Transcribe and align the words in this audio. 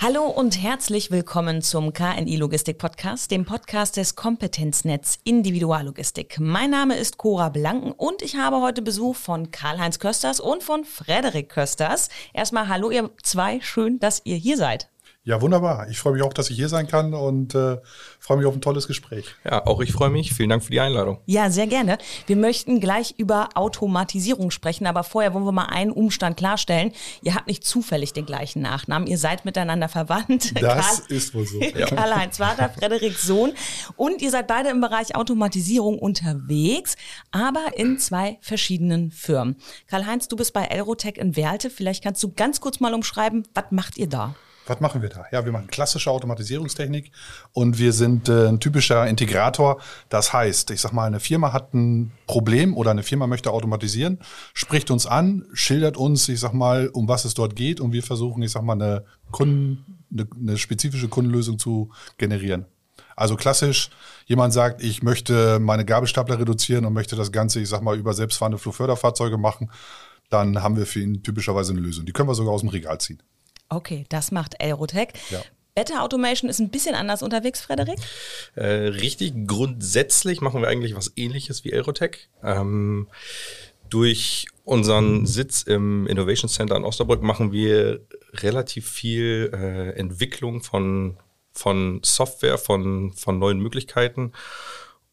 Hallo 0.00 0.26
und 0.26 0.62
herzlich 0.62 1.10
willkommen 1.10 1.60
zum 1.60 1.92
KNI 1.92 2.36
Logistik 2.36 2.78
Podcast, 2.78 3.32
dem 3.32 3.44
Podcast 3.44 3.96
des 3.96 4.14
Kompetenznetz 4.14 5.18
Individuallogistik. 5.24 6.38
Mein 6.38 6.70
Name 6.70 6.96
ist 6.96 7.18
Cora 7.18 7.48
Blanken 7.48 7.90
und 7.90 8.22
ich 8.22 8.36
habe 8.36 8.60
heute 8.60 8.80
Besuch 8.80 9.16
von 9.16 9.50
Karl-Heinz 9.50 9.98
Kösters 9.98 10.38
und 10.38 10.62
von 10.62 10.84
Frederik 10.84 11.48
Kösters. 11.48 12.10
Erstmal 12.32 12.68
hallo 12.68 12.92
ihr 12.92 13.10
zwei, 13.24 13.60
schön, 13.60 13.98
dass 13.98 14.22
ihr 14.22 14.36
hier 14.36 14.56
seid. 14.56 14.88
Ja, 15.28 15.42
wunderbar. 15.42 15.90
Ich 15.90 15.98
freue 15.98 16.14
mich 16.14 16.22
auch, 16.22 16.32
dass 16.32 16.48
ich 16.48 16.56
hier 16.56 16.70
sein 16.70 16.86
kann 16.86 17.12
und 17.12 17.54
äh, 17.54 17.76
freue 18.18 18.38
mich 18.38 18.46
auf 18.46 18.54
ein 18.54 18.62
tolles 18.62 18.86
Gespräch. 18.86 19.26
Ja, 19.44 19.66
auch 19.66 19.82
ich 19.82 19.92
freue 19.92 20.08
mich. 20.08 20.32
Vielen 20.32 20.48
Dank 20.48 20.64
für 20.64 20.70
die 20.70 20.80
Einladung. 20.80 21.18
Ja, 21.26 21.50
sehr 21.50 21.66
gerne. 21.66 21.98
Wir 22.26 22.36
möchten 22.36 22.80
gleich 22.80 23.12
über 23.18 23.50
Automatisierung 23.54 24.50
sprechen, 24.50 24.86
aber 24.86 25.04
vorher 25.04 25.34
wollen 25.34 25.44
wir 25.44 25.52
mal 25.52 25.66
einen 25.66 25.90
Umstand 25.90 26.38
klarstellen. 26.38 26.92
Ihr 27.20 27.34
habt 27.34 27.46
nicht 27.46 27.62
zufällig 27.62 28.14
den 28.14 28.24
gleichen 28.24 28.62
Nachnamen. 28.62 29.06
Ihr 29.06 29.18
seid 29.18 29.44
miteinander 29.44 29.90
verwandt. 29.90 30.58
Das 30.62 31.02
Karl, 31.02 31.16
ist 31.16 31.34
wohl 31.34 31.44
so. 31.44 31.60
Ja. 31.78 31.84
Karl-Heinz 31.88 32.38
Vater, 32.38 32.70
Frederik 32.70 33.18
Sohn. 33.18 33.52
Und 33.96 34.22
ihr 34.22 34.30
seid 34.30 34.46
beide 34.46 34.70
im 34.70 34.80
Bereich 34.80 35.14
Automatisierung 35.14 35.98
unterwegs, 35.98 36.96
aber 37.32 37.76
in 37.76 37.98
zwei 37.98 38.38
verschiedenen 38.40 39.10
Firmen. 39.10 39.56
Karl-Heinz, 39.88 40.28
du 40.28 40.36
bist 40.36 40.54
bei 40.54 40.64
Elrotech 40.64 41.18
in 41.18 41.36
Werlte. 41.36 41.68
Vielleicht 41.68 42.02
kannst 42.02 42.22
du 42.22 42.32
ganz 42.32 42.62
kurz 42.62 42.80
mal 42.80 42.94
umschreiben, 42.94 43.46
was 43.52 43.64
macht 43.70 43.98
ihr 43.98 44.08
da? 44.08 44.34
Was 44.68 44.80
machen 44.80 45.02
wir 45.02 45.08
da? 45.08 45.24
Ja, 45.32 45.44
wir 45.44 45.52
machen 45.52 45.68
klassische 45.68 46.10
Automatisierungstechnik 46.10 47.10
und 47.52 47.78
wir 47.78 47.92
sind 47.92 48.28
äh, 48.28 48.48
ein 48.48 48.60
typischer 48.60 49.06
Integrator. 49.06 49.80
Das 50.08 50.32
heißt, 50.32 50.70
ich 50.70 50.80
sag 50.80 50.92
mal, 50.92 51.06
eine 51.06 51.20
Firma 51.20 51.52
hat 51.52 51.74
ein 51.74 52.12
Problem 52.26 52.76
oder 52.76 52.90
eine 52.90 53.02
Firma 53.02 53.26
möchte 53.26 53.50
automatisieren, 53.50 54.18
spricht 54.54 54.90
uns 54.90 55.06
an, 55.06 55.46
schildert 55.52 55.96
uns, 55.96 56.28
ich 56.28 56.40
sag 56.40 56.52
mal, 56.52 56.88
um 56.88 57.08
was 57.08 57.24
es 57.24 57.34
dort 57.34 57.56
geht 57.56 57.80
und 57.80 57.92
wir 57.92 58.02
versuchen, 58.02 58.42
ich 58.42 58.52
sag 58.52 58.62
mal, 58.62 58.74
eine, 58.74 59.04
Kunden, 59.30 60.04
eine, 60.12 60.26
eine 60.38 60.58
spezifische 60.58 61.08
Kundenlösung 61.08 61.58
zu 61.58 61.90
generieren. 62.18 62.66
Also 63.16 63.36
klassisch, 63.36 63.90
jemand 64.26 64.52
sagt, 64.52 64.82
ich 64.82 65.02
möchte 65.02 65.58
meine 65.58 65.84
Gabelstapler 65.84 66.38
reduzieren 66.38 66.84
und 66.84 66.92
möchte 66.92 67.16
das 67.16 67.32
Ganze, 67.32 67.60
ich 67.60 67.68
sag 67.68 67.82
mal, 67.82 67.96
über 67.98 68.12
selbstfahrende 68.12 68.58
Flugförderfahrzeuge 68.58 69.38
machen, 69.38 69.70
dann 70.30 70.62
haben 70.62 70.76
wir 70.76 70.86
für 70.86 71.00
ihn 71.00 71.22
typischerweise 71.22 71.72
eine 71.72 71.80
Lösung. 71.80 72.06
Die 72.06 72.12
können 72.12 72.28
wir 72.28 72.34
sogar 72.34 72.52
aus 72.52 72.60
dem 72.60 72.68
Regal 72.68 73.00
ziehen. 73.00 73.22
Okay, 73.68 74.06
das 74.08 74.30
macht 74.30 74.60
Aerotech. 74.60 75.08
Ja. 75.30 75.42
Better 75.74 76.02
Automation 76.02 76.50
ist 76.50 76.58
ein 76.58 76.70
bisschen 76.70 76.96
anders 76.96 77.22
unterwegs, 77.22 77.60
Frederik? 77.60 77.98
Äh, 78.56 78.66
richtig, 78.88 79.46
grundsätzlich 79.46 80.40
machen 80.40 80.60
wir 80.60 80.68
eigentlich 80.68 80.96
was 80.96 81.12
ähnliches 81.14 81.64
wie 81.64 81.72
Aerotech. 81.72 82.28
Ähm, 82.42 83.06
durch 83.88 84.46
unseren 84.64 85.24
Sitz 85.24 85.62
im 85.62 86.06
Innovation 86.08 86.48
Center 86.48 86.76
in 86.76 86.84
Osterbrück 86.84 87.22
machen 87.22 87.52
wir 87.52 88.00
relativ 88.34 88.88
viel 88.88 89.50
äh, 89.54 89.90
Entwicklung 89.98 90.62
von, 90.62 91.16
von 91.52 92.00
Software, 92.04 92.58
von, 92.58 93.12
von 93.12 93.38
neuen 93.38 93.60
Möglichkeiten 93.60 94.32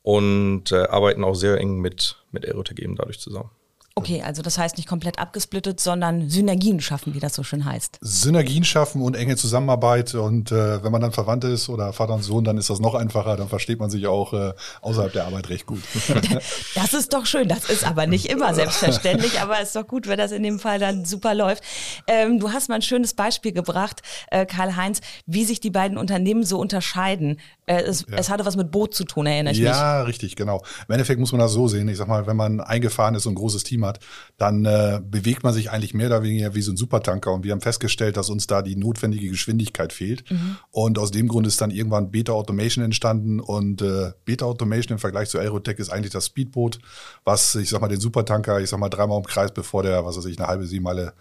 und 0.01 0.71
äh, 0.71 0.87
arbeiten 0.87 1.23
auch 1.23 1.35
sehr 1.35 1.57
eng 1.59 1.79
mit, 1.79 2.23
mit 2.31 2.45
Aerotech 2.45 2.79
eben 2.79 2.95
dadurch 2.95 3.19
zusammen. 3.19 3.51
Okay, 3.97 4.21
also 4.21 4.41
das 4.41 4.57
heißt 4.57 4.75
nicht 4.75 4.89
komplett 4.89 5.19
abgesplittet, 5.19 5.79
sondern 5.79 6.29
Synergien 6.29 6.81
schaffen, 6.81 7.13
wie 7.13 7.21
das 7.21 7.33
so 7.33 7.43
schön 7.43 7.63
heißt. 7.63 7.97
Synergien 8.01 8.65
schaffen 8.65 9.01
und 9.01 9.15
enge 9.15 9.37
Zusammenarbeit. 9.37 10.15
Und 10.15 10.51
äh, 10.51 10.83
wenn 10.83 10.91
man 10.91 10.99
dann 10.99 11.13
verwandt 11.13 11.45
ist 11.45 11.69
oder 11.69 11.93
Vater 11.93 12.15
und 12.15 12.21
Sohn, 12.21 12.43
dann 12.43 12.57
ist 12.57 12.69
das 12.69 12.81
noch 12.81 12.93
einfacher. 12.93 13.37
Dann 13.37 13.47
versteht 13.47 13.79
man 13.79 13.89
sich 13.89 14.05
auch 14.07 14.33
äh, 14.33 14.51
außerhalb 14.81 15.13
der 15.13 15.27
Arbeit 15.27 15.47
recht 15.47 15.65
gut. 15.65 15.81
das 16.75 16.93
ist 16.93 17.13
doch 17.13 17.25
schön. 17.25 17.47
Das 17.47 17.69
ist 17.69 17.87
aber 17.87 18.05
nicht 18.05 18.25
immer 18.25 18.53
selbstverständlich. 18.53 19.39
aber 19.41 19.61
es 19.61 19.67
ist 19.67 19.77
doch 19.77 19.87
gut, 19.87 20.07
wenn 20.09 20.17
das 20.17 20.33
in 20.33 20.43
dem 20.43 20.59
Fall 20.59 20.77
dann 20.77 21.05
super 21.05 21.33
läuft. 21.33 21.63
Ähm, 22.07 22.37
du 22.37 22.51
hast 22.51 22.67
mal 22.67 22.75
ein 22.75 22.81
schönes 22.81 23.13
Beispiel 23.13 23.53
gebracht, 23.53 24.01
äh, 24.29 24.45
Karl-Heinz, 24.45 24.99
wie 25.25 25.45
sich 25.45 25.61
die 25.61 25.71
beiden 25.71 25.97
Unternehmen 25.97 26.43
so 26.43 26.59
unterscheiden. 26.59 27.39
Äh, 27.65 27.83
es, 27.83 28.05
ja. 28.09 28.17
es, 28.17 28.29
hatte 28.29 28.45
was 28.45 28.57
mit 28.57 28.71
Boot 28.71 28.93
zu 28.93 29.05
tun, 29.05 29.25
erinnere 29.25 29.53
ich 29.53 29.59
ja, 29.59 29.69
mich. 29.69 29.79
Ja, 29.79 30.01
richtig, 30.01 30.35
genau. 30.35 30.61
Im 30.89 30.93
Endeffekt 30.93 31.21
muss 31.21 31.31
man 31.31 31.39
das 31.39 31.53
so 31.53 31.69
sehen. 31.69 31.87
Ich 31.87 31.95
sag 31.97 32.09
mal, 32.09 32.27
wenn 32.27 32.35
man 32.35 32.59
eingefahren 32.59 33.15
ist 33.15 33.25
und 33.25 33.33
ein 33.33 33.37
großes 33.37 33.63
Team 33.63 33.84
hat, 33.85 33.99
dann 34.37 34.65
äh, 34.65 35.01
bewegt 35.03 35.43
man 35.43 35.53
sich 35.53 35.71
eigentlich 35.71 35.93
mehr 35.93 36.07
oder 36.07 36.23
weniger 36.23 36.55
wie 36.55 36.61
so 36.61 36.71
ein 36.71 36.77
Supertanker. 36.77 37.31
Und 37.31 37.43
wir 37.43 37.51
haben 37.51 37.61
festgestellt, 37.61 38.17
dass 38.17 38.29
uns 38.29 38.47
da 38.47 38.61
die 38.61 38.75
notwendige 38.75 39.29
Geschwindigkeit 39.29 39.93
fehlt. 39.93 40.29
Mhm. 40.29 40.57
Und 40.71 40.99
aus 40.99 41.11
dem 41.11 41.27
Grund 41.27 41.47
ist 41.47 41.61
dann 41.61 41.71
irgendwann 41.71 42.11
Beta 42.11 42.33
Automation 42.33 42.83
entstanden. 42.83 43.39
Und 43.39 43.81
äh, 43.81 44.11
Beta 44.25 44.45
Automation 44.45 44.95
im 44.95 44.99
Vergleich 44.99 45.29
zu 45.29 45.39
Aerotech 45.39 45.79
ist 45.79 45.89
eigentlich 45.89 46.11
das 46.11 46.27
Speedboot, 46.27 46.79
was, 47.23 47.55
ich 47.55 47.69
sag 47.69 47.81
mal, 47.81 47.87
den 47.87 47.99
Supertanker, 47.99 48.59
ich 48.59 48.69
sag 48.69 48.79
mal, 48.79 48.89
dreimal 48.89 49.17
im 49.17 49.25
Kreis, 49.25 49.53
bevor 49.53 49.83
der, 49.83 50.05
was 50.05 50.17
weiß 50.17 50.25
ich, 50.25 50.37
eine 50.39 50.47
halbe 50.47 50.65
Siebenmeile 50.65 51.13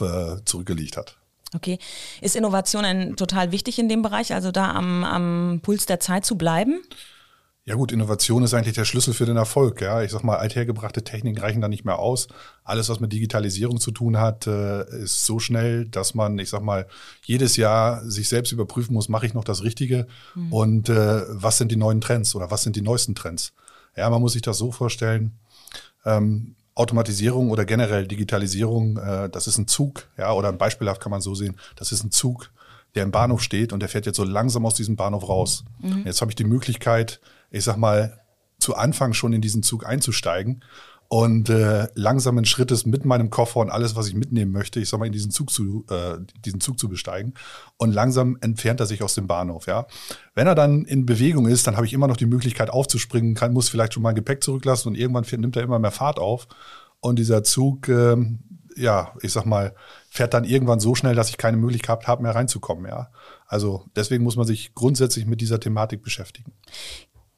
äh, 0.00 0.36
zurückgelegt 0.44 0.96
hat. 0.96 1.16
Okay. 1.54 1.78
Ist 2.20 2.36
Innovation 2.36 3.16
total 3.16 3.52
wichtig 3.52 3.78
in 3.78 3.88
dem 3.88 4.02
Bereich, 4.02 4.34
also 4.34 4.50
da 4.50 4.72
am, 4.72 5.04
am 5.04 5.60
Puls 5.62 5.86
der 5.86 6.00
Zeit 6.00 6.24
zu 6.24 6.36
bleiben? 6.36 6.82
Ja 7.68 7.74
gut, 7.74 7.92
Innovation 7.92 8.42
ist 8.44 8.54
eigentlich 8.54 8.76
der 8.76 8.86
Schlüssel 8.86 9.12
für 9.12 9.26
den 9.26 9.36
Erfolg. 9.36 9.82
Ja, 9.82 10.00
ich 10.00 10.10
sag 10.10 10.24
mal, 10.24 10.38
althergebrachte 10.38 11.04
Techniken 11.04 11.38
reichen 11.38 11.60
da 11.60 11.68
nicht 11.68 11.84
mehr 11.84 11.98
aus. 11.98 12.28
Alles, 12.64 12.88
was 12.88 12.98
mit 12.98 13.12
Digitalisierung 13.12 13.78
zu 13.78 13.90
tun 13.90 14.16
hat, 14.16 14.46
äh, 14.46 14.88
ist 15.02 15.26
so 15.26 15.38
schnell, 15.38 15.84
dass 15.84 16.14
man, 16.14 16.38
ich 16.38 16.48
sag 16.48 16.62
mal, 16.62 16.86
jedes 17.26 17.56
Jahr 17.58 18.02
sich 18.08 18.30
selbst 18.30 18.52
überprüfen 18.52 18.94
muss: 18.94 19.10
Mache 19.10 19.26
ich 19.26 19.34
noch 19.34 19.44
das 19.44 19.62
Richtige? 19.62 20.06
Mhm. 20.34 20.50
Und 20.50 20.88
äh, 20.88 21.20
was 21.28 21.58
sind 21.58 21.70
die 21.70 21.76
neuen 21.76 22.00
Trends 22.00 22.34
oder 22.34 22.50
was 22.50 22.62
sind 22.62 22.74
die 22.74 22.80
neuesten 22.80 23.14
Trends? 23.14 23.52
Ja, 23.94 24.08
man 24.08 24.22
muss 24.22 24.32
sich 24.32 24.40
das 24.40 24.56
so 24.56 24.72
vorstellen. 24.72 25.38
Ähm, 26.06 26.54
Automatisierung 26.74 27.50
oder 27.50 27.66
generell 27.66 28.06
Digitalisierung, 28.06 28.96
äh, 28.96 29.28
das 29.28 29.46
ist 29.46 29.58
ein 29.58 29.68
Zug, 29.68 30.08
ja, 30.16 30.32
oder 30.32 30.48
ein 30.48 30.56
beispielhaft 30.56 31.02
kann 31.02 31.10
man 31.10 31.20
so 31.20 31.34
sehen, 31.34 31.58
das 31.76 31.92
ist 31.92 32.02
ein 32.02 32.12
Zug, 32.12 32.50
der 32.94 33.02
im 33.02 33.10
Bahnhof 33.10 33.42
steht 33.42 33.74
und 33.74 33.80
der 33.80 33.90
fährt 33.90 34.06
jetzt 34.06 34.16
so 34.16 34.24
langsam 34.24 34.64
aus 34.64 34.72
diesem 34.72 34.96
Bahnhof 34.96 35.28
raus. 35.28 35.64
Mhm. 35.80 36.04
Jetzt 36.06 36.22
habe 36.22 36.30
ich 36.30 36.36
die 36.36 36.44
Möglichkeit, 36.44 37.20
ich 37.50 37.64
sag 37.64 37.76
mal, 37.76 38.20
zu 38.58 38.74
Anfang 38.74 39.12
schon 39.12 39.32
in 39.32 39.40
diesen 39.40 39.62
Zug 39.62 39.86
einzusteigen 39.86 40.64
und 41.08 41.48
äh, 41.48 41.88
langsamen 41.94 42.44
Schrittes 42.44 42.84
mit 42.84 43.06
meinem 43.06 43.30
Koffer 43.30 43.60
und 43.60 43.70
alles, 43.70 43.96
was 43.96 44.08
ich 44.08 44.14
mitnehmen 44.14 44.52
möchte, 44.52 44.78
ich 44.78 44.90
sag 44.90 45.00
mal, 45.00 45.06
in 45.06 45.12
diesen 45.12 45.30
Zug 45.30 45.50
zu, 45.50 45.86
äh, 45.88 46.18
diesen 46.44 46.60
Zug 46.60 46.78
zu 46.78 46.88
besteigen. 46.88 47.32
Und 47.78 47.92
langsam 47.92 48.36
entfernt 48.42 48.80
er 48.80 48.86
sich 48.86 49.02
aus 49.02 49.14
dem 49.14 49.26
Bahnhof, 49.26 49.66
ja. 49.66 49.86
Wenn 50.34 50.46
er 50.46 50.54
dann 50.54 50.84
in 50.84 51.06
Bewegung 51.06 51.46
ist, 51.46 51.66
dann 51.66 51.76
habe 51.76 51.86
ich 51.86 51.94
immer 51.94 52.08
noch 52.08 52.18
die 52.18 52.26
Möglichkeit 52.26 52.68
aufzuspringen, 52.68 53.34
kann, 53.34 53.54
muss 53.54 53.70
vielleicht 53.70 53.94
schon 53.94 54.02
mein 54.02 54.14
Gepäck 54.16 54.44
zurücklassen 54.44 54.88
und 54.88 54.96
irgendwann 54.96 55.24
nimmt 55.40 55.56
er 55.56 55.62
immer 55.62 55.78
mehr 55.78 55.92
Fahrt 55.92 56.18
auf. 56.18 56.46
Und 57.00 57.18
dieser 57.18 57.42
Zug, 57.42 57.88
äh, 57.88 58.16
ja, 58.76 59.14
ich 59.22 59.32
sag 59.32 59.46
mal, 59.46 59.74
fährt 60.10 60.34
dann 60.34 60.44
irgendwann 60.44 60.78
so 60.78 60.94
schnell, 60.94 61.14
dass 61.14 61.30
ich 61.30 61.38
keine 61.38 61.56
Möglichkeit 61.56 62.06
habe, 62.06 62.22
mehr 62.22 62.34
reinzukommen, 62.34 62.84
ja. 62.84 63.08
Also 63.46 63.86
deswegen 63.96 64.24
muss 64.24 64.36
man 64.36 64.46
sich 64.46 64.74
grundsätzlich 64.74 65.24
mit 65.24 65.40
dieser 65.40 65.58
Thematik 65.58 66.02
beschäftigen. 66.02 66.52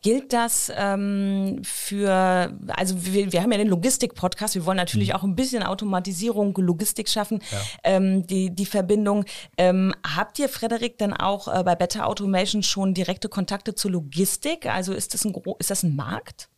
Gilt 0.03 0.33
das 0.33 0.73
ähm, 0.75 1.61
für, 1.63 2.57
also 2.69 2.95
wir, 3.05 3.33
wir 3.33 3.43
haben 3.43 3.53
ja 3.53 3.59
den 3.59 3.69
Logistik-Podcast, 3.69 4.55
wir 4.55 4.65
wollen 4.65 4.79
natürlich 4.79 5.11
mhm. 5.11 5.15
auch 5.15 5.23
ein 5.25 5.35
bisschen 5.35 5.63
Automatisierung, 5.63 6.57
Logistik 6.57 7.09
schaffen, 7.09 7.43
ja. 7.51 7.59
ähm, 7.85 8.27
die, 8.27 8.49
die 8.51 8.65
Verbindung. 8.65 9.27
Ähm, 9.59 9.95
habt 10.03 10.39
ihr, 10.39 10.49
Frederik, 10.49 10.97
dann 10.97 11.13
auch 11.13 11.49
äh, 11.49 11.63
bei 11.65 11.75
Better 11.75 12.07
Automation 12.07 12.63
schon 12.63 12.95
direkte 12.95 13.29
Kontakte 13.29 13.75
zur 13.75 13.91
Logistik? 13.91 14.67
Also 14.67 14.95
ist 14.95 15.13
das 15.13 15.27
ein, 15.27 15.35
ist 15.59 15.71
das 15.71 15.83
ein 15.83 15.95
Markt? 15.95 16.49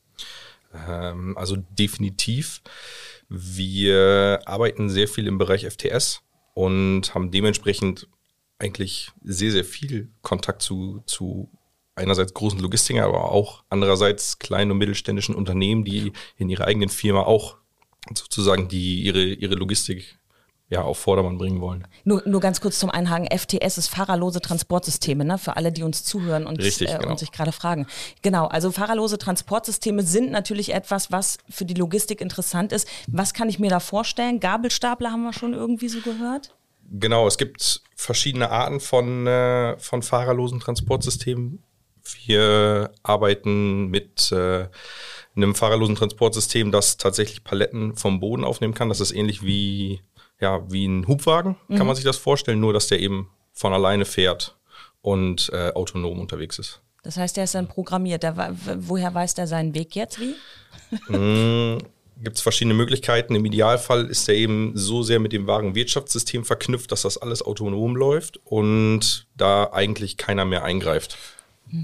Ähm, 0.86 1.36
also 1.36 1.56
definitiv. 1.56 2.62
Wir 3.28 4.40
arbeiten 4.44 4.88
sehr 4.88 5.08
viel 5.08 5.26
im 5.26 5.38
Bereich 5.38 5.66
FTS 5.66 6.22
und 6.54 7.14
haben 7.14 7.30
dementsprechend 7.30 8.08
eigentlich 8.58 9.10
sehr, 9.24 9.50
sehr 9.50 9.64
viel 9.64 10.10
Kontakt 10.22 10.62
zu, 10.62 11.02
zu 11.06 11.50
einerseits 11.94 12.34
großen 12.34 12.60
Logistikern, 12.60 13.04
aber 13.04 13.32
auch 13.32 13.64
andererseits 13.68 14.38
kleinen 14.38 14.70
und 14.70 14.78
mittelständischen 14.78 15.34
Unternehmen, 15.34 15.84
die 15.84 16.12
in 16.36 16.48
ihrer 16.48 16.66
eigenen 16.66 16.88
Firma 16.88 17.22
auch 17.22 17.56
sozusagen 18.14 18.68
die 18.68 19.02
ihre, 19.02 19.22
ihre 19.22 19.54
Logistik 19.54 20.18
ja, 20.72 20.80
auf 20.80 20.98
Vordermann 20.98 21.36
bringen 21.36 21.60
wollen. 21.60 21.86
Nur, 22.04 22.22
nur 22.24 22.40
ganz 22.40 22.62
kurz 22.62 22.78
zum 22.78 22.88
Einhaken, 22.88 23.26
FTS 23.26 23.76
ist 23.76 23.88
fahrerlose 23.88 24.40
Transportsysteme, 24.40 25.22
ne? 25.22 25.36
für 25.36 25.58
alle, 25.58 25.70
die 25.70 25.82
uns 25.82 26.02
zuhören 26.02 26.46
und, 26.46 26.58
Richtig, 26.62 26.88
äh, 26.88 26.96
genau. 26.96 27.10
und 27.10 27.18
sich 27.18 27.30
gerade 27.30 27.52
fragen. 27.52 27.86
Genau, 28.22 28.46
also 28.46 28.72
fahrerlose 28.72 29.18
Transportsysteme 29.18 30.02
sind 30.02 30.30
natürlich 30.30 30.72
etwas, 30.72 31.12
was 31.12 31.36
für 31.50 31.66
die 31.66 31.74
Logistik 31.74 32.22
interessant 32.22 32.72
ist. 32.72 32.88
Was 33.06 33.34
kann 33.34 33.50
ich 33.50 33.58
mir 33.58 33.68
da 33.68 33.80
vorstellen? 33.80 34.40
Gabelstapler 34.40 35.12
haben 35.12 35.24
wir 35.24 35.34
schon 35.34 35.52
irgendwie 35.52 35.90
so 35.90 36.00
gehört? 36.00 36.54
Genau, 36.90 37.26
es 37.26 37.36
gibt 37.36 37.82
verschiedene 37.94 38.50
Arten 38.50 38.80
von, 38.80 39.26
äh, 39.26 39.78
von 39.78 40.02
fahrerlosen 40.02 40.58
Transportsystemen. 40.58 41.62
Wir 42.26 42.90
arbeiten 43.02 43.86
mit 43.88 44.32
äh, 44.32 44.66
einem 45.36 45.54
fahrerlosen 45.54 45.96
Transportsystem, 45.96 46.72
das 46.72 46.96
tatsächlich 46.96 47.44
Paletten 47.44 47.96
vom 47.96 48.20
Boden 48.20 48.44
aufnehmen 48.44 48.74
kann. 48.74 48.88
Das 48.88 49.00
ist 49.00 49.12
ähnlich 49.12 49.42
wie, 49.44 50.00
ja, 50.40 50.70
wie 50.70 50.86
ein 50.86 51.06
Hubwagen, 51.06 51.56
mhm. 51.68 51.76
kann 51.76 51.86
man 51.86 51.96
sich 51.96 52.04
das 52.04 52.16
vorstellen, 52.16 52.60
nur 52.60 52.72
dass 52.72 52.88
der 52.88 53.00
eben 53.00 53.30
von 53.52 53.72
alleine 53.72 54.04
fährt 54.04 54.56
und 55.00 55.50
äh, 55.52 55.72
autonom 55.72 56.20
unterwegs 56.20 56.58
ist. 56.58 56.80
Das 57.02 57.16
heißt, 57.16 57.36
der 57.36 57.44
ist 57.44 57.54
dann 57.54 57.68
programmiert. 57.68 58.22
Der, 58.22 58.56
woher 58.78 59.12
weiß 59.12 59.34
der 59.34 59.46
seinen 59.46 59.74
Weg 59.74 59.94
jetzt? 59.94 60.20
Wie? 60.20 60.34
Mm, 61.08 61.78
gibt 62.22 62.36
es 62.36 62.42
verschiedene 62.42 62.74
Möglichkeiten. 62.74 63.34
Im 63.34 63.44
Idealfall 63.46 64.06
ist 64.06 64.28
er 64.28 64.34
eben 64.34 64.72
so 64.74 65.02
sehr 65.02 65.20
mit 65.20 65.32
dem 65.32 65.46
Wagenwirtschaftssystem 65.46 66.44
verknüpft, 66.44 66.92
dass 66.92 67.02
das 67.02 67.18
alles 67.18 67.42
autonom 67.42 67.96
läuft 67.96 68.38
und 68.44 69.26
da 69.34 69.70
eigentlich 69.72 70.16
keiner 70.16 70.44
mehr 70.44 70.64
eingreift. 70.64 71.16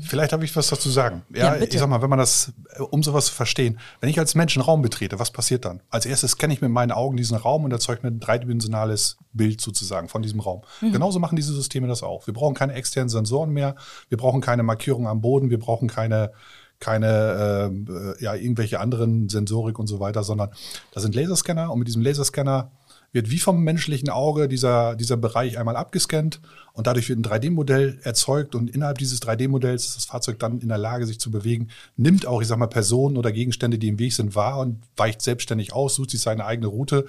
Vielleicht 0.02 0.32
habe 0.32 0.44
ich 0.44 0.55
was 0.55 0.69
dazu 0.69 0.90
sagen. 0.90 1.23
Ja, 1.35 1.56
Ja, 1.56 1.62
ich 1.62 1.79
sag 1.79 1.88
mal, 1.88 2.02
wenn 2.02 2.11
man 2.11 2.19
das, 2.19 2.52
äh, 2.76 2.82
um 2.82 3.02
sowas 3.02 3.26
zu 3.26 3.35
verstehen, 3.35 3.79
wenn 4.00 4.11
ich 4.11 4.19
als 4.19 4.35
Mensch 4.35 4.56
einen 4.56 4.64
Raum 4.64 4.82
betrete, 4.82 5.19
was 5.19 5.31
passiert 5.31 5.64
dann? 5.64 5.81
Als 5.88 6.05
erstes 6.06 6.32
scanne 6.32 6.52
ich 6.52 6.61
mit 6.61 6.70
meinen 6.70 6.93
Augen 6.93 7.17
diesen 7.17 7.37
Raum 7.37 7.64
und 7.64 7.73
erzeuge 7.73 8.00
mir 8.02 8.08
ein 8.08 8.20
dreidimensionales 8.20 9.17
Bild 9.32 9.61
sozusagen 9.61 10.08
von 10.08 10.23
diesem 10.23 10.40
Raum. 10.40 10.62
Genauso 10.93 11.19
machen 11.19 11.37
diese 11.37 11.55
Systeme 11.55 11.88
das 11.88 12.02
auch. 12.02 12.26
Wir 12.26 12.35
brauchen 12.35 12.55
keine 12.55 12.75
externen 12.75 13.08
Sensoren 13.08 13.50
mehr, 13.50 13.76
wir 14.08 14.19
brauchen 14.19 14.40
keine 14.40 14.62
Markierung 14.62 15.06
am 15.08 15.20
Boden, 15.20 15.50
wir 15.50 15.58
brauchen 15.58 15.88
keine, 15.88 16.32
keine 16.81 17.69
ähm, 17.70 17.87
äh, 17.88 18.23
ja, 18.23 18.34
irgendwelche 18.34 18.81
anderen 18.81 19.29
Sensorik 19.29 19.79
und 19.79 19.87
so 19.87 20.00
weiter, 20.00 20.23
sondern 20.23 20.50
das 20.93 21.02
sind 21.02 21.14
Laserscanner 21.14 21.73
und 21.73 21.79
mit 21.79 21.88
diesem 21.88 22.02
Laserscanner 22.02 22.70
wird 23.12 23.31
wie 23.31 23.38
vom 23.38 23.62
menschlichen 23.62 24.10
Auge 24.10 24.49
dieser, 24.49 24.94
dieser 24.94 25.16
Bereich 25.16 25.58
einmal 25.58 25.76
abgescannt 25.76 26.40
und 26.72 26.87
dadurch 26.87 27.08
wird 27.08 27.19
ein 27.19 27.25
3D-Modell 27.25 27.99
erzeugt 28.02 28.55
und 28.55 28.70
innerhalb 28.70 28.99
dieses 28.99 29.22
3D-Modells 29.22 29.87
ist 29.87 29.96
das 29.96 30.05
Fahrzeug 30.05 30.38
dann 30.38 30.60
in 30.60 30.69
der 30.69 30.78
Lage, 30.78 31.06
sich 31.06 31.19
zu 31.19 31.31
bewegen, 31.31 31.69
nimmt 31.96 32.26
auch, 32.26 32.43
ich 32.43 32.49
sag 32.49 32.58
mal, 32.58 32.66
Personen 32.66 33.16
oder 33.16 33.32
Gegenstände, 33.32 33.78
die 33.78 33.88
im 33.88 33.99
Weg 33.99 34.12
sind, 34.12 34.34
wahr 34.34 34.58
und 34.58 34.82
weicht 34.96 35.22
selbstständig 35.22 35.72
aus, 35.72 35.94
sucht 35.94 36.10
sich 36.10 36.20
seine 36.20 36.44
eigene 36.44 36.69
Route 36.69 37.06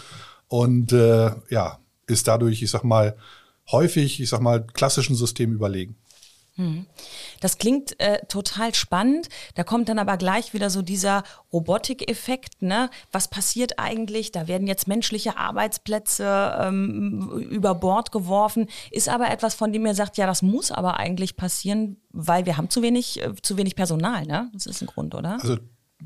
und 0.48 0.94
äh, 0.94 1.31
ja, 1.50 1.80
ist 2.07 2.28
dadurch, 2.28 2.62
ich 2.62 2.72
sag 2.72 2.84
mal, 2.84 3.16
häufig, 3.72 4.22
ich 4.22 4.30
sag 4.30 4.42
mal, 4.42 4.66
klassischen 4.66 5.16
Systemen 5.16 5.56
überlegen. 5.56 5.96
Das 7.40 7.58
klingt 7.58 8.00
äh, 8.00 8.20
total 8.28 8.76
spannend. 8.76 9.30
Da 9.56 9.64
kommt 9.64 9.90
dann 9.90 10.00
aber 10.00 10.18
gleich 10.18 10.54
wieder 10.54 10.70
so 10.70 10.82
dieser 10.82 11.24
Robotikeffekt. 11.54 12.62
Ne? 12.62 12.90
Was 13.12 13.30
passiert 13.30 13.80
eigentlich? 13.80 14.32
Da 14.32 14.48
werden 14.48 14.68
jetzt 14.68 14.88
menschliche 14.88 15.38
Arbeitsplätze 15.38 16.58
ähm, 16.60 17.48
über 17.50 17.76
Bord 17.76 18.12
geworfen. 18.12 18.68
Ist 18.92 19.10
aber 19.10 19.32
etwas, 19.32 19.56
von 19.56 19.72
dem 19.72 19.86
ihr 19.86 19.96
sagt, 19.96 20.18
ja, 20.18 20.28
das 20.28 20.42
muss 20.42 20.72
aber 20.72 20.98
eigentlich 20.98 21.38
passieren, 21.38 21.98
weil 22.12 22.46
wir 22.46 22.58
haben 22.58 22.70
zu 22.70 22.82
wenig, 22.82 23.24
äh, 23.24 23.34
zu 23.42 23.58
wenig 23.58 23.76
Personal. 23.76 24.26
Ne? 24.26 24.50
Das 24.54 24.66
ist 24.66 24.82
ein 24.82 24.88
Grund, 24.88 25.16
oder? 25.16 25.40
Also 25.42 25.58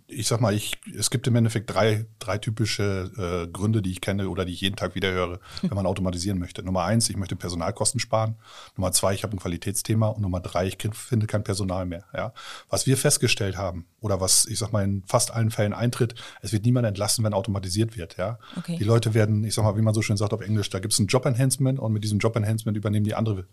ich 0.07 0.27
sag 0.27 0.41
mal, 0.41 0.53
ich, 0.53 0.79
es 0.97 1.09
gibt 1.11 1.27
im 1.27 1.35
Endeffekt 1.35 1.71
drei, 1.71 2.05
drei 2.17 2.39
typische 2.39 3.11
äh, 3.17 3.51
Gründe, 3.51 3.81
die 3.81 3.91
ich 3.91 4.01
kenne 4.01 4.27
oder 4.29 4.43
die 4.43 4.53
ich 4.53 4.61
jeden 4.61 4.75
Tag 4.75 4.95
wieder 4.95 5.11
höre, 5.11 5.39
wenn 5.61 5.75
man 5.75 5.85
automatisieren 5.85 6.39
möchte. 6.39 6.63
Nummer 6.63 6.83
eins, 6.83 7.09
ich 7.09 7.17
möchte 7.17 7.35
Personalkosten 7.35 7.99
sparen. 7.99 8.35
Nummer 8.75 8.91
zwei, 8.91 9.13
ich 9.13 9.23
habe 9.23 9.35
ein 9.35 9.39
Qualitätsthema. 9.39 10.07
Und 10.07 10.21
Nummer 10.21 10.39
drei, 10.39 10.67
ich 10.67 10.77
finde 10.93 11.27
kein 11.27 11.43
Personal 11.43 11.85
mehr. 11.85 12.05
Ja. 12.15 12.33
Was 12.69 12.87
wir 12.87 12.97
festgestellt 12.97 13.57
haben 13.57 13.85
oder 14.01 14.19
was, 14.19 14.45
ich 14.45 14.57
sag 14.57 14.71
mal, 14.71 14.83
in 14.83 15.03
fast 15.05 15.31
allen 15.31 15.51
Fällen 15.51 15.73
eintritt, 15.73 16.15
es 16.41 16.51
wird 16.53 16.65
niemand 16.65 16.87
entlassen, 16.87 17.23
wenn 17.23 17.33
automatisiert 17.33 17.95
wird. 17.95 18.17
Ja. 18.17 18.39
Okay. 18.57 18.77
Die 18.77 18.83
Leute 18.83 19.13
werden, 19.13 19.43
ich 19.43 19.53
sag 19.53 19.63
mal, 19.63 19.77
wie 19.77 19.81
man 19.81 19.93
so 19.93 20.01
schön 20.01 20.17
sagt 20.17 20.33
auf 20.33 20.41
Englisch, 20.41 20.69
da 20.71 20.79
gibt 20.79 20.93
es 20.93 20.99
ein 20.99 21.07
Job-Enhancement 21.07 21.79
und 21.79 21.93
mit 21.93 22.03
diesem 22.03 22.17
Job-Enhancement 22.17 22.75
übernehmen 22.77 23.05
die 23.05 23.15
andere 23.15 23.45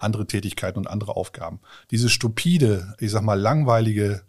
andere 0.00 0.28
Tätigkeiten 0.28 0.78
und 0.78 0.86
andere 0.86 1.16
Aufgaben. 1.16 1.58
Diese 1.90 2.08
stupide, 2.08 2.94
ich 3.00 3.10
sag 3.10 3.22
mal, 3.22 3.34
langweilige, 3.34 4.22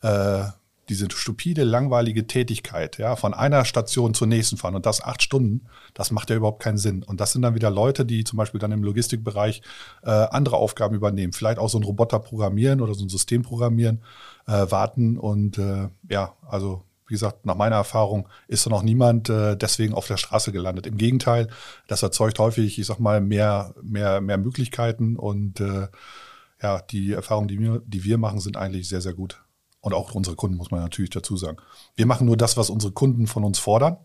äh, 0.00 0.44
diese 0.88 1.08
stupide, 1.10 1.64
langweilige 1.64 2.26
Tätigkeit, 2.26 2.98
ja, 2.98 3.16
von 3.16 3.34
einer 3.34 3.64
Station 3.64 4.14
zur 4.14 4.26
nächsten 4.26 4.56
fahren 4.56 4.74
und 4.74 4.86
das 4.86 5.02
acht 5.02 5.22
Stunden, 5.22 5.66
das 5.94 6.10
macht 6.10 6.30
ja 6.30 6.36
überhaupt 6.36 6.62
keinen 6.62 6.78
Sinn. 6.78 7.02
Und 7.02 7.20
das 7.20 7.32
sind 7.32 7.42
dann 7.42 7.54
wieder 7.54 7.70
Leute, 7.70 8.06
die 8.06 8.24
zum 8.24 8.36
Beispiel 8.36 8.60
dann 8.60 8.72
im 8.72 8.82
Logistikbereich 8.82 9.62
äh, 10.02 10.10
andere 10.10 10.56
Aufgaben 10.56 10.94
übernehmen. 10.94 11.32
Vielleicht 11.32 11.58
auch 11.58 11.68
so 11.68 11.78
ein 11.78 11.84
Roboter 11.84 12.18
programmieren 12.18 12.80
oder 12.80 12.94
so 12.94 13.04
ein 13.04 13.08
System 13.08 13.42
programmieren, 13.42 14.02
äh, 14.46 14.70
warten 14.70 15.18
und 15.18 15.58
äh, 15.58 15.88
ja, 16.08 16.34
also 16.46 16.84
wie 17.08 17.14
gesagt, 17.14 17.46
nach 17.46 17.54
meiner 17.54 17.76
Erfahrung 17.76 18.28
ist 18.48 18.66
da 18.66 18.70
noch 18.70 18.82
niemand 18.82 19.30
äh, 19.30 19.56
deswegen 19.56 19.94
auf 19.94 20.06
der 20.06 20.18
Straße 20.18 20.52
gelandet. 20.52 20.86
Im 20.86 20.98
Gegenteil, 20.98 21.48
das 21.86 22.02
erzeugt 22.02 22.38
häufig, 22.38 22.78
ich 22.78 22.86
sag 22.86 22.98
mal, 22.98 23.22
mehr, 23.22 23.74
mehr, 23.82 24.20
mehr 24.20 24.36
Möglichkeiten 24.36 25.16
und 25.16 25.58
äh, 25.60 25.88
ja, 26.62 26.82
die 26.82 27.12
Erfahrungen, 27.12 27.48
die 27.48 27.58
wir, 27.58 27.82
die 27.86 28.04
wir 28.04 28.18
machen, 28.18 28.40
sind 28.40 28.56
eigentlich 28.56 28.88
sehr, 28.88 29.00
sehr 29.00 29.14
gut. 29.14 29.40
Und 29.80 29.94
auch 29.94 30.14
unsere 30.14 30.36
Kunden, 30.36 30.56
muss 30.56 30.70
man 30.70 30.80
natürlich 30.80 31.10
dazu 31.10 31.36
sagen. 31.36 31.58
Wir 31.94 32.06
machen 32.06 32.26
nur 32.26 32.36
das, 32.36 32.56
was 32.56 32.70
unsere 32.70 32.92
Kunden 32.92 33.26
von 33.26 33.44
uns 33.44 33.58
fordern. 33.58 33.98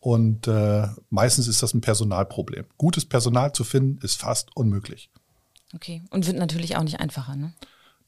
Und 0.00 0.48
äh, 0.48 0.88
meistens 1.10 1.46
ist 1.46 1.62
das 1.62 1.74
ein 1.74 1.82
Personalproblem. 1.82 2.64
Gutes 2.78 3.04
Personal 3.04 3.52
zu 3.52 3.64
finden, 3.64 4.02
ist 4.02 4.20
fast 4.20 4.56
unmöglich. 4.56 5.10
Okay. 5.74 6.02
Und 6.10 6.26
wird 6.26 6.38
natürlich 6.38 6.76
auch 6.76 6.82
nicht 6.82 7.00
einfacher. 7.00 7.36
Ne? 7.36 7.52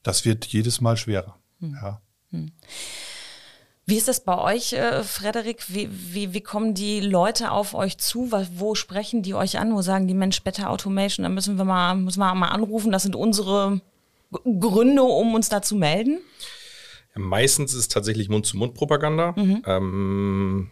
Das 0.01 0.25
wird 0.25 0.45
jedes 0.45 0.81
Mal 0.81 0.97
schwerer. 0.97 1.37
Ja. 1.61 2.01
Wie 3.85 3.97
ist 3.97 4.07
das 4.07 4.23
bei 4.23 4.37
euch, 4.37 4.73
äh, 4.73 5.03
Frederik? 5.03 5.65
Wie, 5.67 5.89
wie, 5.91 6.33
wie 6.33 6.41
kommen 6.41 6.73
die 6.73 6.99
Leute 6.99 7.51
auf 7.51 7.73
euch 7.73 7.97
zu? 7.97 8.31
Was, 8.31 8.47
wo 8.55 8.75
sprechen 8.75 9.23
die 9.23 9.33
euch 9.33 9.59
an? 9.59 9.73
Wo 9.73 9.81
sagen 9.81 10.07
die 10.07 10.13
Mensch, 10.13 10.41
Better 10.41 10.69
Automation, 10.69 11.23
da 11.23 11.29
müssen 11.29 11.57
wir 11.57 11.65
mal, 11.65 11.95
müssen 11.95 12.19
wir 12.19 12.33
mal 12.33 12.49
anrufen. 12.49 12.91
Das 12.91 13.03
sind 13.03 13.15
unsere 13.15 13.81
Gründe, 14.31 15.03
um 15.03 15.35
uns 15.35 15.49
da 15.49 15.61
zu 15.61 15.75
melden. 15.75 16.19
Meistens 17.15 17.73
ist 17.73 17.79
es 17.79 17.87
tatsächlich 17.87 18.29
Mund-zu-Mund-Propaganda. 18.29 19.35
Ähm, 19.65 20.69